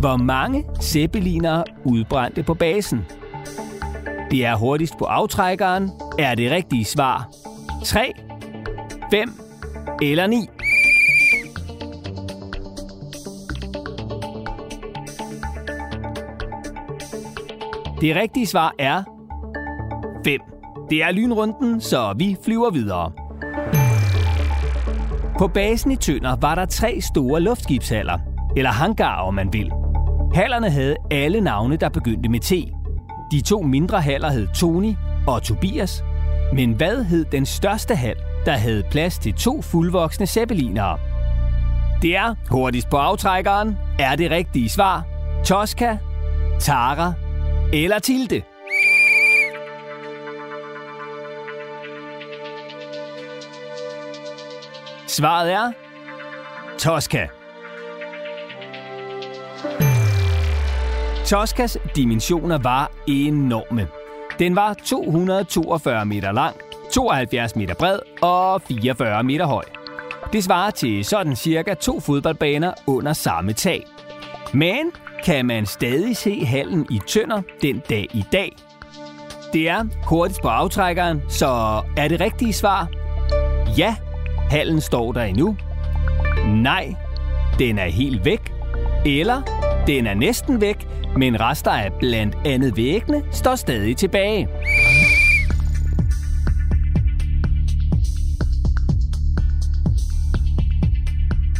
Hvor 0.00 0.16
mange 0.16 0.64
Zeppeliner 0.80 1.62
udbrændte 1.84 2.42
på 2.42 2.54
basen? 2.54 3.04
Det 4.30 4.44
er 4.44 4.56
hurtigst 4.56 4.94
på 4.98 5.04
aftrækkeren. 5.04 5.90
Er 6.18 6.34
det 6.34 6.50
rigtige 6.50 6.84
svar 6.84 7.28
3, 7.84 8.12
5 9.10 9.30
eller 10.02 10.26
9? 10.26 10.48
Det 18.04 18.16
rigtige 18.16 18.46
svar 18.46 18.74
er 18.78 19.02
5. 20.24 20.40
Det 20.90 21.02
er 21.02 21.12
lynrunden, 21.12 21.80
så 21.80 22.14
vi 22.18 22.36
flyver 22.44 22.70
videre. 22.70 23.12
På 25.38 25.48
basen 25.48 25.90
i 25.90 25.96
Tønder 25.96 26.36
var 26.36 26.54
der 26.54 26.64
tre 26.64 27.00
store 27.00 27.40
luftskibshaller, 27.40 28.18
eller 28.56 28.70
hangarer 28.70 29.22
om 29.22 29.34
man 29.34 29.52
vil. 29.52 29.72
Hallerne 30.34 30.70
havde 30.70 30.96
alle 31.10 31.40
navne, 31.40 31.76
der 31.76 31.88
begyndte 31.88 32.28
med 32.28 32.40
T. 32.40 32.52
De 33.30 33.40
to 33.40 33.62
mindre 33.62 34.00
haller 34.00 34.30
hed 34.30 34.48
Tony 34.54 34.94
og 35.26 35.42
Tobias. 35.42 36.04
Men 36.52 36.72
hvad 36.72 37.04
hed 37.04 37.24
den 37.24 37.46
største 37.46 37.94
hal, 37.94 38.16
der 38.46 38.52
havde 38.52 38.84
plads 38.90 39.18
til 39.18 39.34
to 39.34 39.62
fuldvoksne 39.62 40.26
zeppelinere? 40.26 40.98
Det 42.02 42.16
er 42.16 42.34
hurtigst 42.50 42.90
på 42.90 42.96
aftrækkeren. 42.96 43.76
Er 43.98 44.16
det 44.16 44.30
rigtige 44.30 44.68
svar? 44.68 45.04
Tosca, 45.44 45.98
Tara 46.60 47.23
eller 47.74 47.98
Tilde? 47.98 48.42
Svaret 55.06 55.52
er 55.52 55.72
Tosca. 56.78 57.26
Toscas 61.26 61.78
dimensioner 61.96 62.58
var 62.58 62.90
enorme. 63.08 63.88
Den 64.38 64.56
var 64.56 64.74
242 64.74 66.04
meter 66.06 66.32
lang, 66.32 66.56
72 66.92 67.56
meter 67.56 67.74
bred 67.74 67.98
og 68.22 68.62
44 68.62 69.22
meter 69.22 69.46
høj. 69.46 69.64
Det 70.32 70.44
svarer 70.44 70.70
til 70.70 71.04
sådan 71.04 71.36
cirka 71.36 71.74
to 71.74 72.00
fodboldbaner 72.00 72.72
under 72.86 73.12
samme 73.12 73.52
tag. 73.52 73.86
Men 74.52 74.92
kan 75.24 75.46
man 75.46 75.66
stadig 75.66 76.16
se 76.16 76.44
hallen 76.44 76.86
i 76.90 77.00
Tønder 77.06 77.42
den 77.62 77.82
dag 77.90 78.06
i 78.12 78.24
dag? 78.32 78.56
Det 79.52 79.68
er 79.68 79.84
hurtigt 80.06 80.42
på 80.42 80.48
aftrækkeren, 80.48 81.20
så 81.28 81.46
er 81.96 82.08
det 82.08 82.20
rigtige 82.20 82.52
svar? 82.52 82.88
Ja, 83.78 83.96
hallen 84.50 84.80
står 84.80 85.12
der 85.12 85.22
endnu. 85.22 85.56
Nej, 86.46 86.94
den 87.58 87.78
er 87.78 87.88
helt 87.88 88.24
væk. 88.24 88.52
Eller 89.06 89.42
den 89.86 90.06
er 90.06 90.14
næsten 90.14 90.60
væk, 90.60 90.88
men 91.16 91.40
rester 91.40 91.70
af 91.70 91.92
blandt 92.00 92.36
andet 92.44 92.76
væggene 92.76 93.22
står 93.30 93.54
stadig 93.54 93.96
tilbage. 93.96 94.48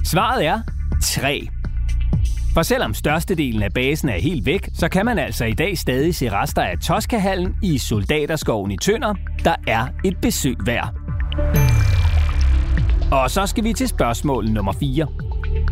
Svaret 0.04 0.46
er 0.46 0.60
3. 1.02 1.53
For 2.54 2.62
selvom 2.62 2.94
størstedelen 2.94 3.62
af 3.62 3.72
basen 3.72 4.08
er 4.08 4.18
helt 4.18 4.46
væk, 4.46 4.68
så 4.74 4.88
kan 4.88 5.04
man 5.04 5.18
altså 5.18 5.44
i 5.44 5.52
dag 5.52 5.78
stadig 5.78 6.14
se 6.14 6.30
rester 6.30 6.62
af 6.62 6.78
Toskahallen 6.78 7.56
i 7.62 7.78
Soldaterskoven 7.78 8.70
i 8.70 8.76
Tønder, 8.76 9.14
der 9.44 9.54
er 9.66 9.86
et 10.04 10.16
besøg 10.22 10.56
værd. 10.66 10.94
Og 13.12 13.30
så 13.30 13.46
skal 13.46 13.64
vi 13.64 13.72
til 13.72 13.88
spørgsmål 13.88 14.50
nummer 14.50 14.72
4. 14.72 15.06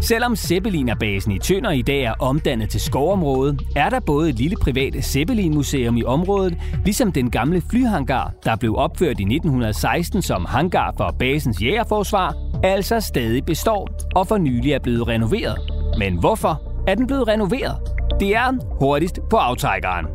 Selvom 0.01 0.37
Zeppelinerbasen 0.37 1.33
i 1.33 1.39
Tønder 1.39 1.71
i 1.71 1.83
dag 1.83 2.03
er 2.03 2.15
omdannet 2.19 2.71
til 2.71 2.81
skovområde, 2.81 3.59
er 3.77 3.91
der 3.91 4.01
både 4.01 4.31
et 4.31 4.35
lille 4.35 4.57
privat 4.57 5.05
Zeppelin-museum 5.05 5.97
i 5.97 6.05
området, 6.05 6.59
ligesom 6.85 7.13
den 7.13 7.31
gamle 7.31 7.63
flyhangar, 7.71 8.33
der 8.45 8.57
blev 8.57 8.77
opført 8.77 9.21
i 9.21 9.23
1916 9.23 10.23
som 10.23 10.45
hangar 10.45 10.95
for 10.97 11.15
basens 11.19 11.63
jægerforsvar, 11.63 12.35
altså 12.65 13.01
stadig 13.01 13.45
består 13.45 13.89
og 14.15 14.27
for 14.27 14.39
nylig 14.39 14.73
er 14.73 14.79
blevet 14.79 15.09
renoveret. 15.09 15.59
Men 15.99 16.21
hvorfor 16.21 16.72
er 16.87 16.95
den 16.95 17.07
blevet 17.07 17.29
renoveret? 17.29 17.77
Det 18.21 18.37
er 18.37 18.77
hurtigst 18.81 19.21
på 19.31 19.37
aftrækkeren. 19.37 20.07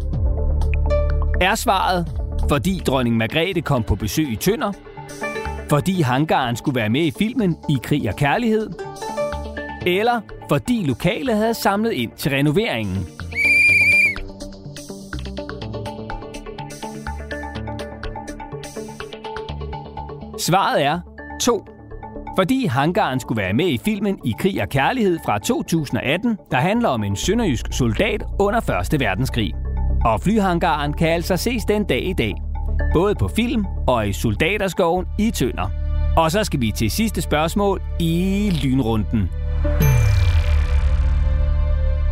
Er 1.42 1.56
svaret, 1.56 2.08
fordi 2.50 2.82
dronning 2.88 3.18
Margrethe 3.18 3.62
kom 3.62 3.84
på 3.84 3.96
besøg 3.96 4.32
i 4.32 4.36
Tønder? 4.36 4.72
Fordi 5.70 6.02
hangaren 6.02 6.56
skulle 6.56 6.76
være 6.76 6.90
med 6.90 7.02
i 7.02 7.12
filmen 7.12 7.58
I 7.70 7.78
krig 7.84 8.10
og 8.10 8.16
kærlighed? 8.16 8.70
eller 9.88 10.22
fordi 10.50 10.84
lokale 10.86 11.36
havde 11.36 11.54
samlet 11.54 11.92
ind 11.92 12.12
til 12.12 12.32
renoveringen. 12.32 13.08
Svaret 20.40 20.84
er 20.84 21.00
2. 21.42 21.66
Fordi 22.38 22.66
hangaren 22.66 23.20
skulle 23.20 23.42
være 23.42 23.54
med 23.54 23.68
i 23.68 23.80
filmen 23.86 24.20
I 24.26 24.34
krig 24.40 24.62
og 24.62 24.70
kærlighed 24.70 25.20
fra 25.26 25.40
2018, 25.40 26.38
der 26.52 26.58
handler 26.58 26.90
om 26.90 27.04
en 27.04 27.16
sønderjysk 27.16 27.66
soldat 27.72 28.24
under 28.40 28.90
1. 28.94 29.00
verdenskrig. 29.00 29.54
Og 30.06 30.22
flyhangaren 30.22 30.94
kan 30.94 31.08
altså 31.08 31.38
ses 31.38 31.66
den 31.66 31.84
dag 31.84 32.06
i 32.06 32.14
dag. 32.14 32.34
Både 32.94 33.16
på 33.16 33.28
film 33.28 33.66
og 33.88 34.08
i 34.08 34.14
Soldaterskoven 34.14 35.06
i 35.20 35.32
Tønder. 35.32 35.72
Og 36.18 36.32
så 36.32 36.44
skal 36.44 36.62
vi 36.62 36.72
til 36.72 36.92
sidste 36.92 37.22
spørgsmål 37.22 37.82
i 38.00 38.52
lynrunden. 38.64 39.30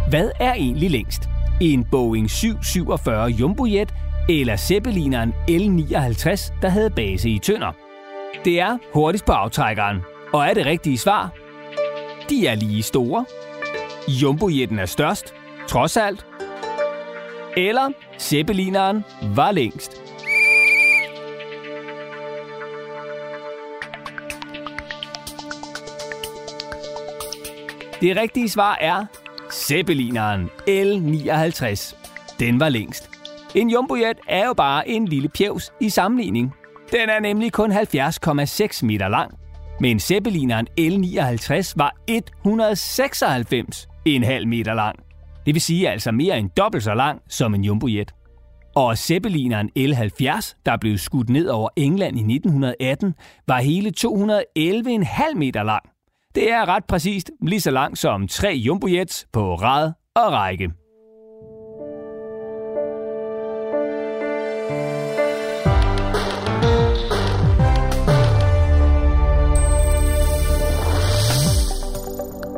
Hvad 0.10 0.30
er 0.40 0.54
egentlig 0.54 0.92
længst? 0.92 1.30
En 1.62 1.86
Boeing 1.92 2.30
747 2.30 3.28
Jumbojet 3.28 3.94
eller 4.30 4.56
Zeppelineren 4.56 5.34
L-59, 5.50 6.54
der 6.62 6.70
havde 6.70 6.90
base 6.90 7.30
i 7.30 7.40
Tønder? 7.40 7.76
Det 8.46 8.60
er 8.60 8.78
hurtigst 8.94 9.26
på 9.26 9.32
aftrækkeren. 9.32 10.15
Og 10.36 10.46
er 10.48 10.54
det 10.54 10.66
rigtige 10.66 10.98
svar? 10.98 11.30
De 12.30 12.48
er 12.48 12.56
lige 12.56 12.84
store. 12.84 13.26
Jumbojetten 14.08 14.80
er 14.80 14.86
størst, 14.86 15.34
trods 15.68 15.98
alt. 15.98 16.26
Eller 17.58 17.92
Zeppelineren 18.20 19.04
var 19.36 19.52
længst. 19.52 20.02
Det 28.02 28.18
rigtige 28.18 28.50
svar 28.50 28.78
er 28.82 29.06
Zeppelineren 29.52 30.50
L59. 30.70 31.96
Den 32.40 32.60
var 32.60 32.70
længst. 32.70 33.10
En 33.54 33.70
jumbojet 33.70 34.18
er 34.28 34.46
jo 34.46 34.54
bare 34.54 34.90
en 34.90 35.08
lille 35.08 35.30
pjevs 35.30 35.74
i 35.82 35.90
sammenligning. 35.90 36.56
Den 36.92 37.10
er 37.10 37.20
nemlig 37.20 37.54
kun 37.54 37.72
70,6 37.72 38.86
meter 38.86 39.08
lang. 39.08 39.45
Men 39.80 40.00
Zeppelineren 40.00 40.68
L59 40.80 41.74
var 41.76 41.96
196,5 42.12 44.46
meter 44.46 44.74
lang. 44.74 45.00
Det 45.46 45.54
vil 45.54 45.62
sige 45.62 45.90
altså 45.90 46.12
mere 46.12 46.40
end 46.40 46.50
dobbelt 46.58 46.84
så 46.84 46.94
lang 46.94 47.22
som 47.30 47.56
en 47.56 47.64
jumbojet. 47.64 48.12
Og 48.76 48.98
Zeppelineren 48.98 49.70
L70, 49.80 50.54
der 50.66 50.78
blev 50.78 50.98
skudt 50.98 51.30
ned 51.30 51.48
over 51.48 51.70
England 51.76 52.18
i 52.18 52.36
1918, 52.36 53.14
var 53.48 53.62
hele 53.62 53.92
211,5 53.98 55.36
meter 55.36 55.64
lang. 55.64 55.84
Det 56.36 56.52
er 56.52 56.68
ret 56.68 56.86
præcist 56.86 57.32
lige 57.42 57.62
så 57.62 57.72
langt 57.72 58.00
som 58.00 58.28
tre 58.28 58.54
jumbojets 58.56 59.28
på 59.34 59.56
rad 59.56 59.92
og 60.16 60.32
række. 60.32 60.72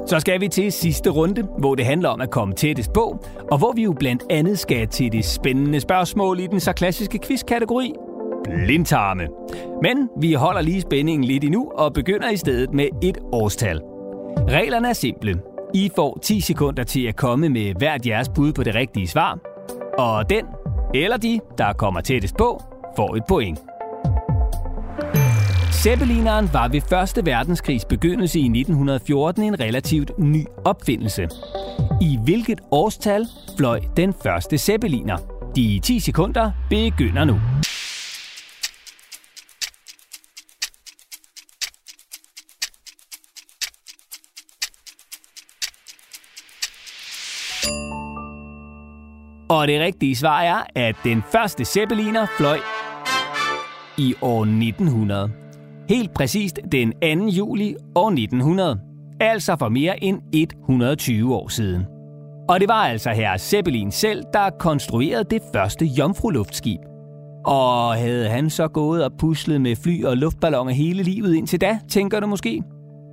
Så 0.07 0.19
skal 0.19 0.41
vi 0.41 0.47
til 0.47 0.71
sidste 0.71 1.09
runde, 1.09 1.47
hvor 1.57 1.75
det 1.75 1.85
handler 1.85 2.09
om 2.09 2.21
at 2.21 2.29
komme 2.29 2.53
tættest 2.53 2.93
på, 2.93 3.25
og 3.51 3.57
hvor 3.57 3.71
vi 3.71 3.83
jo 3.83 3.93
blandt 3.99 4.23
andet 4.29 4.59
skal 4.59 4.87
til 4.87 5.11
det 5.11 5.25
spændende 5.25 5.79
spørgsmål 5.79 6.39
i 6.39 6.47
den 6.47 6.59
så 6.59 6.73
klassiske 6.73 7.19
quiz-kategori, 7.19 7.93
blindtarme. 8.43 9.27
Men 9.81 10.09
vi 10.19 10.33
holder 10.33 10.61
lige 10.61 10.81
spændingen 10.81 11.23
lidt 11.23 11.43
endnu 11.43 11.71
og 11.75 11.93
begynder 11.93 12.29
i 12.29 12.37
stedet 12.37 12.73
med 12.73 12.87
et 13.03 13.17
årstal. 13.31 13.81
Reglerne 14.49 14.89
er 14.89 14.93
simple. 14.93 15.41
I 15.73 15.91
får 15.95 16.19
10 16.21 16.39
sekunder 16.39 16.83
til 16.83 17.07
at 17.07 17.15
komme 17.15 17.49
med 17.49 17.73
hvert 17.77 18.07
jeres 18.07 18.29
bud 18.29 18.53
på 18.53 18.63
det 18.63 18.75
rigtige 18.75 19.07
svar. 19.07 19.39
Og 19.97 20.29
den 20.29 20.45
eller 20.93 21.17
de, 21.17 21.39
der 21.57 21.73
kommer 21.73 22.01
tættest 22.01 22.37
på, 22.37 22.63
får 22.95 23.15
et 23.15 23.23
point. 23.29 23.66
Zeppelineren 25.87 26.49
var 26.53 26.67
ved 26.67 26.81
Første 26.81 27.25
verdenskrigs 27.25 27.85
begyndelse 27.85 28.39
i 28.39 28.45
1914 28.45 29.43
en 29.43 29.59
relativt 29.59 30.11
ny 30.19 30.45
opfindelse. 30.65 31.29
I 32.01 32.19
hvilket 32.23 32.59
årstal 32.71 33.27
fløj 33.57 33.79
den 33.97 34.13
første 34.23 34.57
Zeppeliner? 34.57 35.17
De 35.55 35.79
10 35.83 35.99
sekunder 35.99 36.51
begynder 36.69 37.25
nu. 37.25 37.33
Og 49.49 49.67
det 49.67 49.79
rigtige 49.79 50.15
svar 50.15 50.41
er, 50.41 50.63
at 50.75 50.95
den 51.03 51.23
første 51.31 51.65
Zeppeliner 51.65 52.25
fløj 52.37 52.59
i 53.97 54.13
år 54.21 54.41
1900. 54.41 55.46
Helt 55.89 56.13
præcist 56.13 56.59
den 56.71 56.93
2. 57.21 57.27
juli 57.27 57.75
år 57.95 58.07
1900. 58.07 58.79
Altså 59.19 59.55
for 59.59 59.69
mere 59.69 60.03
end 60.03 60.21
120 60.33 61.35
år 61.35 61.47
siden. 61.47 61.85
Og 62.49 62.59
det 62.59 62.67
var 62.67 62.87
altså 62.87 63.09
her 63.09 63.37
Zeppelin 63.37 63.91
selv, 63.91 64.23
der 64.33 64.49
konstruerede 64.59 65.23
det 65.29 65.41
første 65.53 65.85
jomfruluftskib. 65.85 66.79
Og 67.45 67.93
havde 67.93 68.29
han 68.29 68.49
så 68.49 68.67
gået 68.67 69.03
og 69.03 69.11
puslet 69.19 69.61
med 69.61 69.75
fly 69.75 70.03
og 70.03 70.17
luftballoner 70.17 70.71
hele 70.71 71.03
livet 71.03 71.35
indtil 71.35 71.61
da, 71.61 71.79
tænker 71.89 72.19
du 72.19 72.27
måske? 72.27 72.63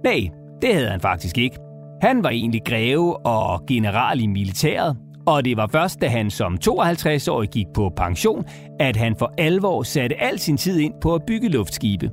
Nej, 0.04 0.28
det 0.62 0.74
havde 0.74 0.88
han 0.88 1.00
faktisk 1.00 1.38
ikke. 1.38 1.56
Han 2.02 2.22
var 2.22 2.30
egentlig 2.30 2.60
greve 2.66 3.26
og 3.26 3.66
general 3.66 4.20
i 4.20 4.26
militæret, 4.26 4.96
og 5.26 5.44
det 5.44 5.56
var 5.56 5.66
først, 5.66 6.00
da 6.00 6.08
han 6.08 6.30
som 6.30 6.58
52-årig 6.68 7.48
gik 7.48 7.66
på 7.74 7.92
pension, 7.96 8.44
at 8.80 8.96
han 8.96 9.16
for 9.18 9.32
alvor 9.38 9.82
satte 9.82 10.22
al 10.22 10.38
sin 10.38 10.56
tid 10.56 10.78
ind 10.78 10.92
på 11.02 11.14
at 11.14 11.22
bygge 11.26 11.48
luftskibe. 11.48 12.10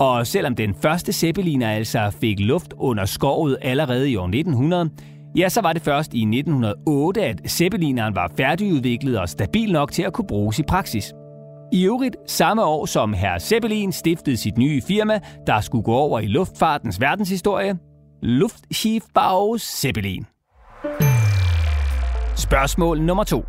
Og 0.00 0.26
selvom 0.26 0.54
den 0.54 0.74
første 0.82 1.12
Zeppeliner 1.12 1.70
altså 1.70 2.10
fik 2.20 2.40
luft 2.40 2.74
under 2.76 3.04
skovet 3.04 3.58
allerede 3.62 4.10
i 4.10 4.16
år 4.16 4.26
1900, 4.26 4.90
ja, 5.36 5.48
så 5.48 5.60
var 5.60 5.72
det 5.72 5.82
først 5.82 6.14
i 6.14 6.20
1908, 6.20 7.24
at 7.24 7.50
Zeppelineren 7.50 8.14
var 8.14 8.32
færdigudviklet 8.36 9.18
og 9.18 9.28
stabil 9.28 9.72
nok 9.72 9.92
til 9.92 10.02
at 10.02 10.12
kunne 10.12 10.26
bruges 10.26 10.58
i 10.58 10.62
praksis. 10.62 11.12
I 11.72 11.86
øvrigt 11.86 12.16
samme 12.26 12.64
år 12.64 12.86
som 12.86 13.12
herr 13.12 13.38
Zeppelin 13.38 13.92
stiftede 13.92 14.36
sit 14.36 14.58
nye 14.58 14.82
firma, 14.82 15.20
der 15.46 15.60
skulle 15.60 15.84
gå 15.84 15.94
over 15.94 16.20
i 16.20 16.26
luftfartens 16.26 17.00
verdenshistorie, 17.00 17.78
Luftschiffbau 18.22 19.58
Zeppelin. 19.58 20.26
Spørgsmål 22.36 23.00
nummer 23.02 23.24
2. 23.24 23.44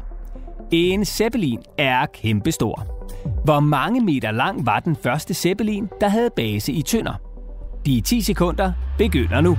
En 0.72 1.06
Zeppelin 1.06 1.60
er 1.78 2.06
kæmpestor. 2.06 2.99
Hvor 3.46 3.60
mange 3.60 4.02
meter 4.02 4.32
lang 4.32 4.66
var 4.66 4.80
den 4.80 4.96
første 4.96 5.34
Zeppelin, 5.34 5.90
der 6.02 6.08
havde 6.08 6.30
base 6.36 6.72
i 6.72 6.82
Tønder? 6.82 7.14
De 7.86 8.02
10 8.02 8.22
sekunder 8.22 8.74
begynder 8.98 9.42
nu. 9.42 9.58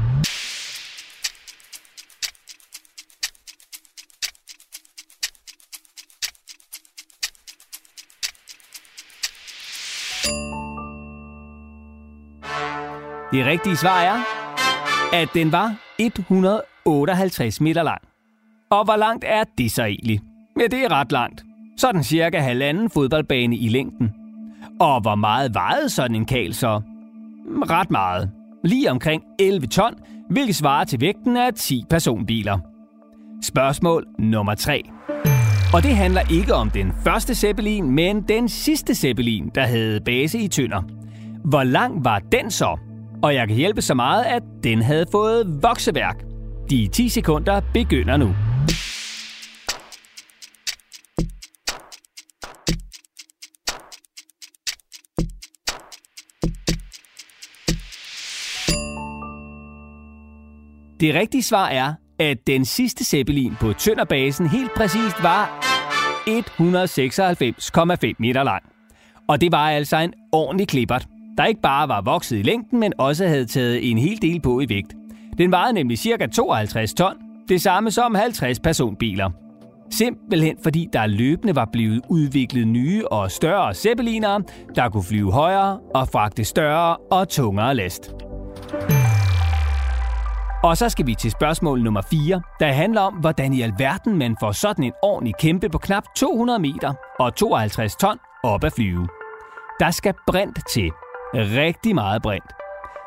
Det 13.33 13.46
rigtige 13.46 13.77
svar 13.77 14.01
er, 14.01 14.18
at 15.12 15.29
den 15.35 15.53
var 15.53 15.77
158 15.99 17.61
meter 17.61 17.83
lang. 17.83 18.03
Og 18.70 18.85
hvor 18.85 18.96
langt 18.96 19.25
er 19.29 19.44
det 19.59 19.73
så 19.73 19.85
egentlig? 19.85 20.20
Ja, 20.61 20.66
det 20.66 20.85
er 20.85 20.92
ret 20.92 21.12
langt. 21.12 21.44
Sådan 21.81 22.05
cirka 22.05 22.38
halvanden 22.38 22.90
fodboldbane 22.90 23.57
i 23.57 23.69
længden. 23.69 24.11
Og 24.81 25.01
hvor 25.01 25.14
meget 25.14 25.55
vejede 25.55 25.88
sådan 25.88 26.16
en 26.16 26.25
kal 26.25 26.55
så? 26.55 26.81
Ret 27.71 27.90
meget. 27.90 28.31
Lige 28.64 28.90
omkring 28.90 29.23
11 29.38 29.66
ton, 29.66 29.95
hvilket 30.31 30.57
svarer 30.57 30.85
til 30.85 31.01
vægten 31.01 31.37
af 31.37 31.55
10 31.55 31.85
personbiler. 31.90 32.59
Spørgsmål 33.43 34.07
nummer 34.19 34.55
3. 34.55 34.83
Og 35.75 35.83
det 35.83 35.97
handler 35.97 36.21
ikke 36.31 36.55
om 36.55 36.71
den 36.71 36.93
første 37.05 37.35
Zeppelin, 37.35 37.90
men 37.90 38.23
den 38.23 38.49
sidste 38.49 38.95
Zeppelin, 38.95 39.51
der 39.55 39.66
havde 39.66 40.01
base 40.01 40.38
i 40.38 40.49
Tønder. 40.49 40.83
Hvor 41.45 41.62
lang 41.62 42.05
var 42.05 42.19
den 42.19 42.51
så? 42.51 42.79
Og 43.23 43.35
jeg 43.35 43.49
kan 43.49 43.57
hjælpe 43.57 43.83
så 43.83 43.95
meget, 43.95 44.25
at 44.25 44.43
den 44.64 44.83
havde 44.83 45.07
fået 45.12 45.62
vokseværk. 45.62 46.25
De 46.71 46.88
10 46.93 47.09
sekunder 47.09 47.61
begynder 47.75 48.16
nu. 48.16 48.35
Det 61.01 61.15
rigtige 61.15 61.43
svar 61.43 61.69
er, 61.69 61.95
at 62.19 62.47
den 62.47 62.65
sidste 62.65 63.05
Zeppelin 63.05 63.57
på 63.61 63.73
Tønderbasen 63.73 64.47
helt 64.47 64.75
præcist 64.75 65.23
var 65.23 65.67
196,5 66.29 68.13
meter 68.19 68.43
lang. 68.43 68.63
Og 69.29 69.41
det 69.41 69.53
var 69.53 69.71
altså 69.71 69.97
en 69.97 70.13
ordentlig 70.33 70.69
klippert, 70.69 71.07
der 71.39 71.45
ikke 71.45 71.61
bare 71.61 71.89
var 71.89 72.01
vokset 72.01 72.39
i 72.39 72.43
længden, 72.43 72.81
men 72.81 72.93
også 72.99 73.27
havde 73.27 73.45
taget 73.45 73.91
en 73.91 73.99
hel 73.99 74.23
del 74.23 74.41
på 74.41 74.61
i 74.61 74.69
vægt. 74.69 74.95
Den 75.39 75.51
vejede 75.51 75.73
nemlig 75.73 75.99
ca. 75.99 76.27
52 76.27 76.95
ton, 76.95 77.15
det 77.49 77.63
samme 77.63 77.91
som 77.91 78.15
50 78.15 78.61
personbiler. 78.61 79.31
Simpelthen 79.91 80.57
fordi 80.63 80.89
der 80.93 81.07
løbende 81.07 81.55
var 81.55 81.69
blevet 81.73 82.01
udviklet 82.09 82.69
nye 82.69 83.09
og 83.09 83.31
større 83.31 83.75
zeppelinere, 83.75 84.43
der 84.75 84.89
kunne 84.89 85.05
flyve 85.05 85.33
højere 85.33 85.79
og 85.95 86.09
fragte 86.09 86.45
større 86.45 86.97
og 86.97 87.29
tungere 87.29 87.75
last. 87.75 88.11
Og 90.62 90.77
så 90.77 90.88
skal 90.88 91.07
vi 91.07 91.14
til 91.14 91.31
spørgsmål 91.31 91.83
nummer 91.83 92.03
4, 92.11 92.42
der 92.61 92.73
handler 92.73 93.01
om, 93.01 93.14
hvordan 93.14 93.53
i 93.53 93.62
alverden 93.62 94.18
man 94.18 94.37
får 94.40 94.53
sådan 94.53 94.85
en 94.85 94.92
ordentlig 95.03 95.35
kæmpe 95.40 95.68
på 95.68 95.79
knap 95.79 96.03
200 96.16 96.59
meter 96.59 96.94
og 97.18 97.35
52 97.35 97.96
ton 97.96 98.18
op 98.44 98.64
at 98.64 98.73
flyve. 98.73 99.09
Der 99.81 99.90
skal 99.90 100.14
brint 100.27 100.59
til. 100.70 100.90
Rigtig 101.35 101.94
meget 101.94 102.23
brint. 102.23 102.53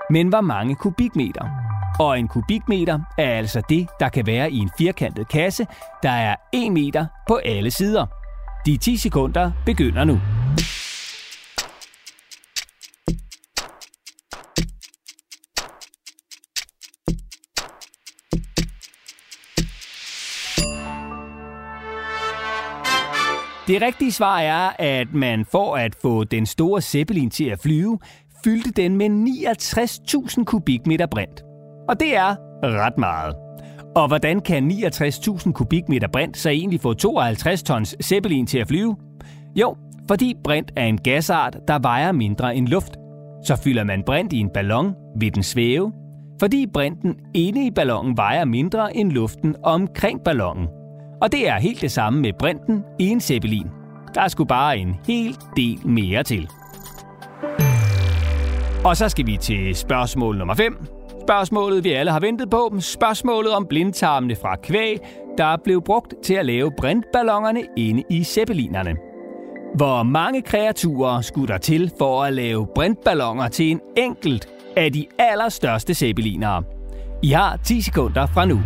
Men 0.10 0.28
hvor 0.28 0.42
mange 0.42 0.76
kubikmeter? 0.76 1.46
Og 2.00 2.20
en 2.20 2.28
kubikmeter 2.28 3.00
er 3.18 3.38
altså 3.38 3.62
det, 3.70 3.88
der 4.00 4.10
kan 4.10 4.28
være 4.28 4.52
i 4.52 4.58
en 4.58 4.70
firkantet 4.78 5.28
kasse, 5.28 5.68
der 6.04 6.12
er 6.12 6.36
1 6.54 6.72
meter 6.72 7.06
på 7.28 7.40
alle 7.46 7.72
sider. 7.72 8.06
De 8.66 8.78
10 8.78 8.98
sekunder 8.98 9.52
begynder 9.66 10.04
nu. 10.04 10.20
Det 23.68 23.82
rigtige 23.82 24.12
svar 24.12 24.40
er, 24.40 24.70
at 24.80 25.14
man 25.14 25.46
for 25.46 25.76
at 25.76 25.96
få 26.02 26.24
den 26.24 26.46
store 26.46 26.82
Zeppelin 26.82 27.30
til 27.30 27.46
at 27.46 27.60
flyve, 27.60 28.00
fyldte 28.44 28.72
den 28.72 28.98
med 28.98 29.10
69.000 29.10 30.44
kubikmeter 30.44 31.06
brint. 31.06 31.44
Og 31.90 32.00
det 32.00 32.16
er 32.18 32.36
ret 32.64 32.98
meget. 32.98 33.36
Og 33.96 34.08
hvordan 34.08 34.40
kan 34.40 34.72
69.000 34.72 35.52
kubikmeter 35.52 36.08
brint 36.08 36.38
så 36.38 36.50
egentlig 36.50 36.82
få 36.82 36.94
52 36.94 37.64
tons 37.64 37.96
Zeppelin 38.04 38.48
til 38.48 38.58
at 38.58 38.68
flyve? 38.68 38.96
Jo, 39.56 39.76
fordi 40.08 40.36
brint 40.44 40.72
er 40.76 40.86
en 40.86 40.98
gasart, 40.98 41.58
der 41.68 41.80
vejer 41.80 42.12
mindre 42.12 42.56
end 42.56 42.68
luft. 42.68 42.98
Så 43.46 43.56
fylder 43.56 43.84
man 43.84 44.04
brint 44.06 44.34
i 44.34 44.40
en 44.40 44.50
ballon, 44.54 44.94
vil 45.20 45.36
den 45.36 45.44
svæve, 45.44 45.92
fordi 46.40 46.68
brinten 46.74 47.16
inde 47.34 47.66
i 47.66 47.72
ballonen 47.72 48.18
vejer 48.18 48.46
mindre 48.46 48.98
end 48.98 49.12
luften 49.12 49.56
omkring 49.64 50.22
ballonen. 50.26 50.68
Og 51.24 51.32
det 51.32 51.48
er 51.48 51.60
helt 51.60 51.82
det 51.82 51.92
samme 51.92 52.22
med 52.22 52.34
brinten 52.40 52.84
i 53.00 53.08
en 53.08 53.22
Zeppelin. 53.22 53.68
Der 54.16 54.28
skulle 54.28 54.48
bare 54.48 54.78
en 54.78 54.96
hel 55.08 55.38
del 55.58 55.88
mere 55.88 56.24
til. 56.24 56.50
Og 58.86 58.98
så 58.98 59.10
skal 59.10 59.26
vi 59.26 59.38
til 59.38 59.76
spørgsmål 59.76 60.38
nummer 60.38 60.54
5. 60.54 60.86
Spørgsmålet, 61.28 61.84
vi 61.84 61.92
alle 61.92 62.12
har 62.12 62.20
ventet 62.20 62.50
på. 62.50 62.78
Spørgsmålet 62.80 63.52
om 63.52 63.66
blindtarmene 63.70 64.36
fra 64.36 64.56
kvæg, 64.56 64.98
der 65.38 65.58
blev 65.64 65.82
brugt 65.82 66.14
til 66.24 66.34
at 66.34 66.46
lave 66.46 66.72
brintballonerne 66.78 67.62
inde 67.78 68.04
i 68.10 68.24
zeppelinerne. 68.24 68.96
Hvor 69.76 70.04
mange 70.04 70.42
kreaturer 70.42 71.22
skulle 71.22 71.48
der 71.48 71.58
til 71.58 71.92
for 71.98 72.24
at 72.24 72.34
lave 72.34 72.68
brintballoner 72.76 73.48
til 73.48 73.72
en 73.72 73.80
enkelt 73.98 74.50
af 74.78 74.94
de 74.94 75.06
allerstørste 75.20 75.94
zeppelinere? 75.94 76.64
I 77.22 77.30
har 77.32 77.58
10 77.58 77.82
sekunder 77.82 78.26
fra 78.26 78.46
nu. 78.46 78.60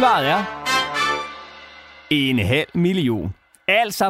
Svaret 0.00 0.28
er 0.28 0.44
en 2.10 2.38
halv 2.38 2.66
million. 2.74 3.34
Altså 3.68 4.08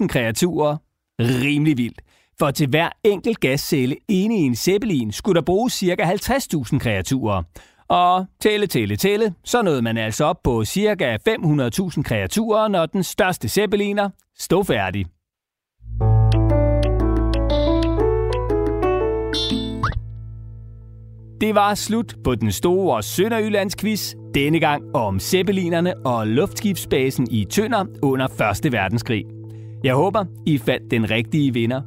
500.000 0.00 0.06
kreaturer. 0.06 0.76
Rimelig 1.20 1.76
vildt. 1.76 2.00
For 2.38 2.50
til 2.50 2.68
hver 2.68 2.88
enkelt 3.04 3.40
gascelle 3.40 3.96
inde 4.08 4.36
i 4.36 4.40
en 4.40 4.56
zeppelin 4.56 5.12
skulle 5.12 5.34
der 5.34 5.44
bruges 5.44 5.72
ca. 5.72 5.94
50.000 5.94 6.78
kreaturer. 6.78 7.42
Og 7.88 8.26
tælle, 8.40 8.66
tælle, 8.66 8.96
tælle, 8.96 9.34
så 9.44 9.62
nåede 9.62 9.82
man 9.82 9.96
altså 9.96 10.24
op 10.24 10.42
på 10.44 10.64
ca. 10.64 11.18
500.000 11.28 12.02
kreaturer, 12.02 12.68
når 12.68 12.86
den 12.86 13.02
største 13.02 13.48
zeppeliner 13.48 14.10
stod 14.38 14.64
færdig. 14.64 15.06
Det 21.40 21.54
var 21.54 21.74
slut 21.74 22.16
på 22.24 22.34
den 22.34 22.52
store 22.52 23.02
Sønderjyllands-quiz, 23.02 24.14
denne 24.34 24.60
gang 24.60 24.82
om 24.94 25.20
zeppelinerne 25.20 26.06
og 26.06 26.26
luftskibsbasen 26.26 27.26
i 27.30 27.44
Tønder 27.44 27.84
under 28.02 28.26
1. 28.64 28.72
verdenskrig. 28.72 29.24
Jeg 29.84 29.94
håber, 29.94 30.24
I 30.46 30.58
fandt 30.58 30.90
den 30.90 31.10
rigtige 31.10 31.52
vinder. 31.52 31.80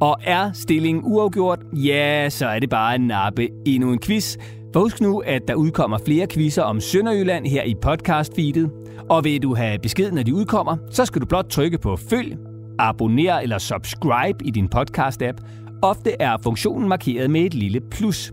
Og 0.00 0.16
er 0.24 0.52
stillingen 0.52 1.02
uafgjort, 1.06 1.58
ja, 1.72 2.28
så 2.28 2.46
er 2.46 2.58
det 2.58 2.70
bare 2.70 2.94
at 2.94 3.00
nappe 3.00 3.48
endnu 3.66 3.92
en 3.92 3.98
quiz. 3.98 4.36
For 4.72 4.80
husk 4.80 5.00
nu, 5.00 5.18
at 5.18 5.42
der 5.48 5.54
udkommer 5.54 5.98
flere 6.06 6.26
quizzer 6.26 6.62
om 6.62 6.80
Sønderjylland 6.80 7.46
her 7.46 7.62
i 7.62 7.74
podcast-feedet. 7.86 8.70
Og 9.10 9.24
vil 9.24 9.42
du 9.42 9.54
have 9.54 9.78
besked, 9.78 10.12
når 10.12 10.22
de 10.22 10.34
udkommer, 10.34 10.76
så 10.90 11.04
skal 11.04 11.20
du 11.20 11.26
blot 11.26 11.46
trykke 11.50 11.78
på 11.78 11.96
følg, 11.96 12.36
abonner 12.78 13.38
eller 13.38 13.58
subscribe 13.58 14.44
i 14.44 14.50
din 14.50 14.68
podcast-app. 14.76 15.36
Ofte 15.82 16.12
er 16.20 16.36
funktionen 16.42 16.88
markeret 16.88 17.30
med 17.30 17.40
et 17.40 17.54
lille 17.54 17.80
plus. 17.80 18.32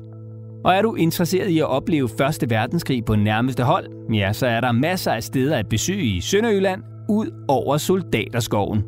Og 0.67 0.73
er 0.73 0.81
du 0.81 0.95
interesseret 0.95 1.49
i 1.49 1.59
at 1.59 1.65
opleve 1.65 2.09
Første 2.17 2.49
Verdenskrig 2.49 3.05
på 3.05 3.15
nærmeste 3.15 3.63
hold, 3.63 3.87
ja, 4.13 4.33
så 4.33 4.47
er 4.47 4.61
der 4.61 4.71
masser 4.71 5.11
af 5.11 5.23
steder 5.23 5.57
at 5.57 5.69
besøge 5.69 6.03
i 6.03 6.21
Sønderjylland, 6.21 6.81
ud 7.09 7.45
over 7.47 7.77
Soldaterskoven. 7.77 8.83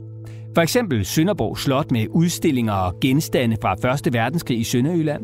For 0.56 0.62
eksempel 0.62 1.06
Sønderborg 1.06 1.58
Slot 1.58 1.92
med 1.92 2.08
udstillinger 2.10 2.74
og 2.74 3.00
genstande 3.02 3.58
fra 3.62 3.76
Første 3.82 4.14
verdenskrig 4.14 4.60
i 4.60 4.64
Sønderjylland. 4.64 5.24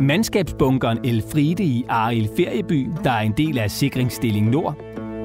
Mandskabsbunkeren 0.00 0.98
Elfride 1.04 1.64
i 1.64 1.84
Arild 1.88 2.28
Ferieby, 2.36 2.88
der 3.04 3.10
er 3.10 3.20
en 3.20 3.34
del 3.36 3.58
af 3.58 3.70
Sikringsstilling 3.70 4.50
Nord. 4.50 4.76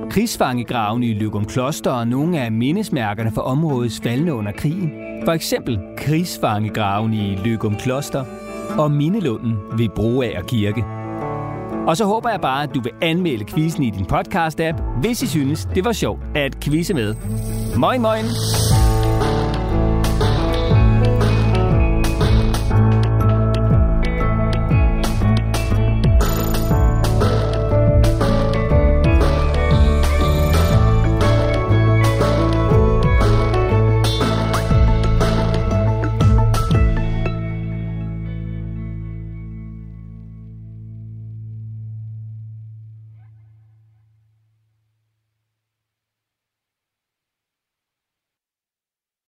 Krigsfangegraven 0.10 1.04
i 1.04 1.14
Løgum 1.14 1.46
Kloster 1.46 1.92
og 1.92 2.08
nogle 2.08 2.42
af 2.42 2.52
mindesmærkerne 2.52 3.32
for 3.32 3.42
områdets 3.42 4.00
faldende 4.04 4.34
under 4.34 4.52
krigen. 4.52 4.92
For 5.26 5.32
eksempel 5.32 5.80
Krigsfangegraven 5.98 7.14
i 7.14 7.36
Løgum 7.46 7.76
Kloster 7.76 8.26
og 8.78 8.92
Mindelunden 8.92 9.54
ved 9.78 9.90
Broager 9.96 10.42
Kirke. 10.42 10.86
Og 11.88 11.98
så 11.98 12.06
håber 12.06 12.30
jeg 12.30 12.42
bare, 12.42 12.64
at 12.64 12.76
du 12.76 12.82
vil 12.82 12.92
anmelde 13.02 13.46
quizzen 13.46 13.84
i 13.84 13.90
din 13.90 14.06
podcast-app, 14.06 14.82
hvis 15.02 15.24
I 15.24 15.28
synes, 15.28 15.68
det 15.76 15.86
var 15.86 15.92
sjovt 15.92 16.20
at 16.36 16.60
quizze 16.60 16.94
med. 16.94 17.16
Moin 17.78 18.02
moin! 18.02 18.26